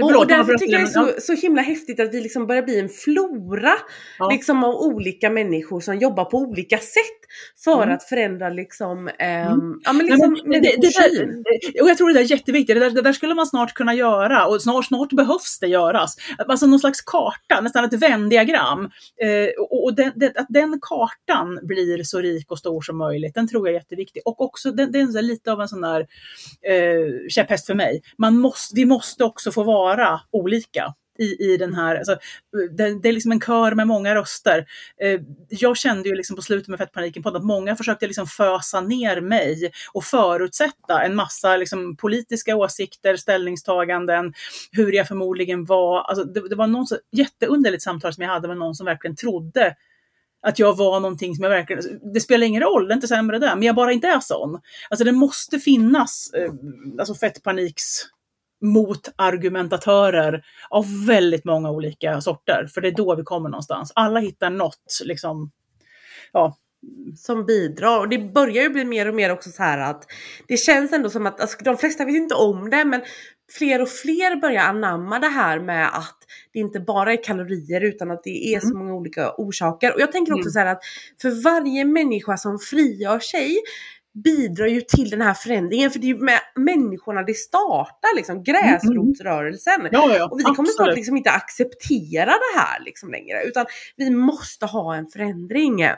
[0.00, 2.62] Och, och därför tycker jag det är så, så himla häftigt att vi liksom börjar
[2.62, 3.72] bli en flora
[4.18, 4.28] ja.
[4.30, 7.20] liksom, av olika människor som jobbar på olika sätt
[7.64, 7.94] för mm.
[7.94, 9.80] att förändra liksom, eh, mm.
[9.84, 12.76] ja, men liksom Nej, men, det, det där, Och jag tror det där är jätteviktigt,
[12.76, 16.16] det där, det där, skulle man snart kunna göra och snart, snart behövs det göras.
[16.48, 18.90] Alltså någon slags karta, nästan ett vändiagram.
[19.22, 23.34] Eh, och, och den, det, att den kartan blir så rik och stor som möjligt,
[23.34, 24.22] den tror jag är jätteviktig.
[24.24, 26.00] Och också, den, den är lite av en sån där
[26.68, 28.02] eh, käpphäst för mig.
[28.18, 29.83] Man måste, vi måste också få vara
[30.30, 30.94] olika.
[31.18, 32.16] i, i den här, alltså,
[32.70, 34.66] det, det är liksom en kör med många röster.
[35.00, 38.80] Eh, jag kände ju liksom på slutet med Fettpaniken på att många försökte liksom fösa
[38.80, 44.32] ner mig och förutsätta en massa liksom politiska åsikter, ställningstaganden,
[44.72, 46.00] hur jag förmodligen var.
[46.00, 49.16] Alltså, det, det var något så jätteunderligt samtal som jag hade med någon som verkligen
[49.16, 49.76] trodde
[50.46, 53.08] att jag var någonting som jag verkligen, alltså, det spelar ingen roll, det är inte
[53.08, 54.60] sämre det, men jag bara inte är sån.
[54.90, 56.52] Alltså det måste finnas eh,
[56.98, 58.02] alltså fettpaniks
[58.64, 63.92] motargumentatörer av väldigt många olika sorter, för det är då vi kommer någonstans.
[63.94, 65.50] Alla hittar något, liksom,
[66.32, 66.56] ja,
[67.16, 67.98] som bidrar.
[68.00, 70.04] Och det börjar ju bli mer och mer också så här att
[70.48, 73.02] det känns ändå som att, alltså, de flesta vet inte om det, men
[73.52, 76.18] fler och fler börjar anamma det här med att
[76.52, 78.78] det inte bara är kalorier utan att det är så mm.
[78.78, 79.94] många olika orsaker.
[79.94, 80.52] Och jag tänker också mm.
[80.52, 80.82] så här att
[81.22, 83.56] för varje människa som frigör sig
[84.14, 88.32] bidrar ju till den här förändringen för det är ju med människorna det startar liksom,
[88.32, 89.80] mm, gräsrotsrörelsen.
[89.80, 89.88] Mm.
[89.92, 94.10] Ja, ja, och vi kommer snart liksom inte acceptera det här liksom längre utan vi
[94.10, 95.82] måste ha en förändring.
[95.82, 95.96] Mm.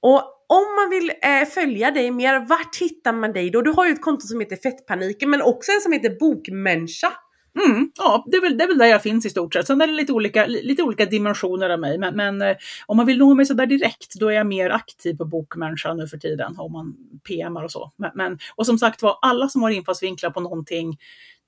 [0.00, 3.62] Och om man vill eh, följa dig mer, vart hittar man dig då?
[3.62, 7.12] Du har ju ett konto som heter Fettpaniken men också en som heter Bokmänniska.
[7.54, 9.66] Mm, ja, det är, väl, det är väl där jag finns i stort sett.
[9.66, 11.98] Sen är det lite olika, lite olika dimensioner av mig.
[11.98, 15.16] Men, men eh, om man vill nå mig sådär direkt, då är jag mer aktiv
[15.16, 16.54] på Bokmänniska nu för tiden.
[16.58, 16.96] Om man
[17.28, 17.92] PMar och så.
[17.96, 20.98] Men, men, och som sagt var, alla som har infallsvinklar på någonting,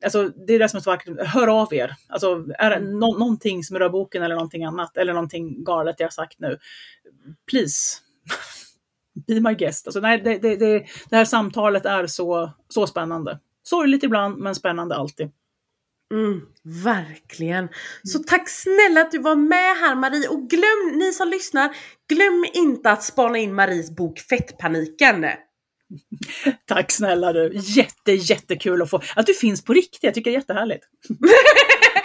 [0.05, 1.27] Alltså, det är det som är så vackert.
[1.27, 1.95] Hör av er.
[2.09, 6.07] Alltså, är det no någonting som rör boken eller någonting annat, eller någonting galet jag
[6.07, 6.59] har sagt nu,
[7.51, 7.99] please,
[9.27, 9.87] be my guest.
[9.87, 13.39] Alltså, nej, det, det, det, det här samtalet är så, så spännande.
[13.63, 15.31] Sorgligt ibland, men spännande alltid.
[16.15, 16.41] Mm,
[16.85, 17.69] verkligen.
[18.03, 21.77] Så tack snälla att du var med här Marie och glöm, ni som lyssnar,
[22.09, 25.27] glöm inte att spana in Maries bok Fettpaniken.
[26.67, 27.51] Tack snälla du!
[27.55, 30.03] Jätte, jättekul att få, att du finns på riktigt.
[30.03, 30.85] Jag tycker det är jättehärligt.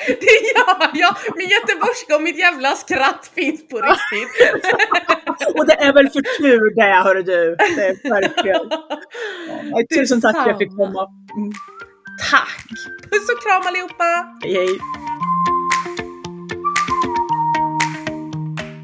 [0.08, 1.16] det gör jag!
[1.36, 4.66] Min göteborgska och mitt jävla skratt finns på riktigt.
[5.56, 7.56] och det är väl för tur det, hörru du.
[7.76, 8.68] Det är verkligen.
[9.72, 11.08] Ja, tusen tack för att jag fick komma.
[11.38, 11.54] Mm.
[12.20, 12.66] Tack!
[13.12, 14.38] Puss och kram allihopa!
[14.42, 14.80] Hej hej!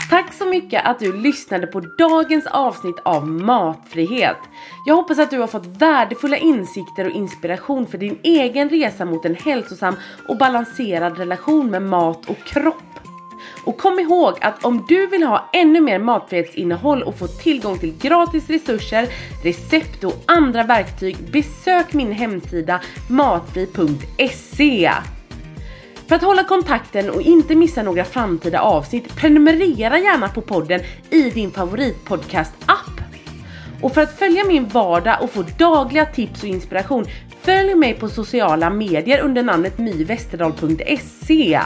[0.09, 4.37] Tack så mycket att du lyssnade på dagens avsnitt av Matfrihet.
[4.85, 9.25] Jag hoppas att du har fått värdefulla insikter och inspiration för din egen resa mot
[9.25, 9.95] en hälsosam
[10.27, 12.94] och balanserad relation med mat och kropp.
[13.65, 17.97] Och kom ihåg att om du vill ha ännu mer matfrihetsinnehåll och få tillgång till
[17.97, 19.07] gratis resurser,
[19.43, 24.91] recept och andra verktyg, besök min hemsida matfri.se.
[26.07, 31.29] För att hålla kontakten och inte missa några framtida avsnitt, prenumerera gärna på podden i
[31.29, 33.01] din favoritpodcast-app.
[33.81, 37.05] Och för att följa min vardag och få dagliga tips och inspiration,
[37.41, 41.59] följ mig på sociala medier under namnet myvesterdal.se.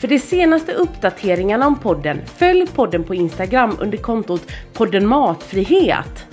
[0.00, 6.26] För de senaste uppdateringarna om podden, följ podden på Instagram under kontot podden Matfrihet.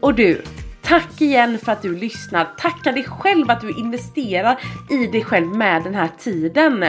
[0.00, 0.42] Och du,
[0.82, 2.44] tack igen för att du lyssnar.
[2.58, 4.58] Tacka dig själv att du investerar
[4.90, 6.84] i dig själv med den här tiden.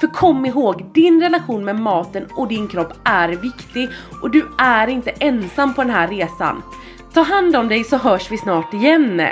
[0.00, 3.88] För kom ihåg, din relation med maten och din kropp är viktig
[4.22, 6.62] och du är inte ensam på den här resan.
[7.14, 9.22] Ta hand om dig så hörs vi snart igen.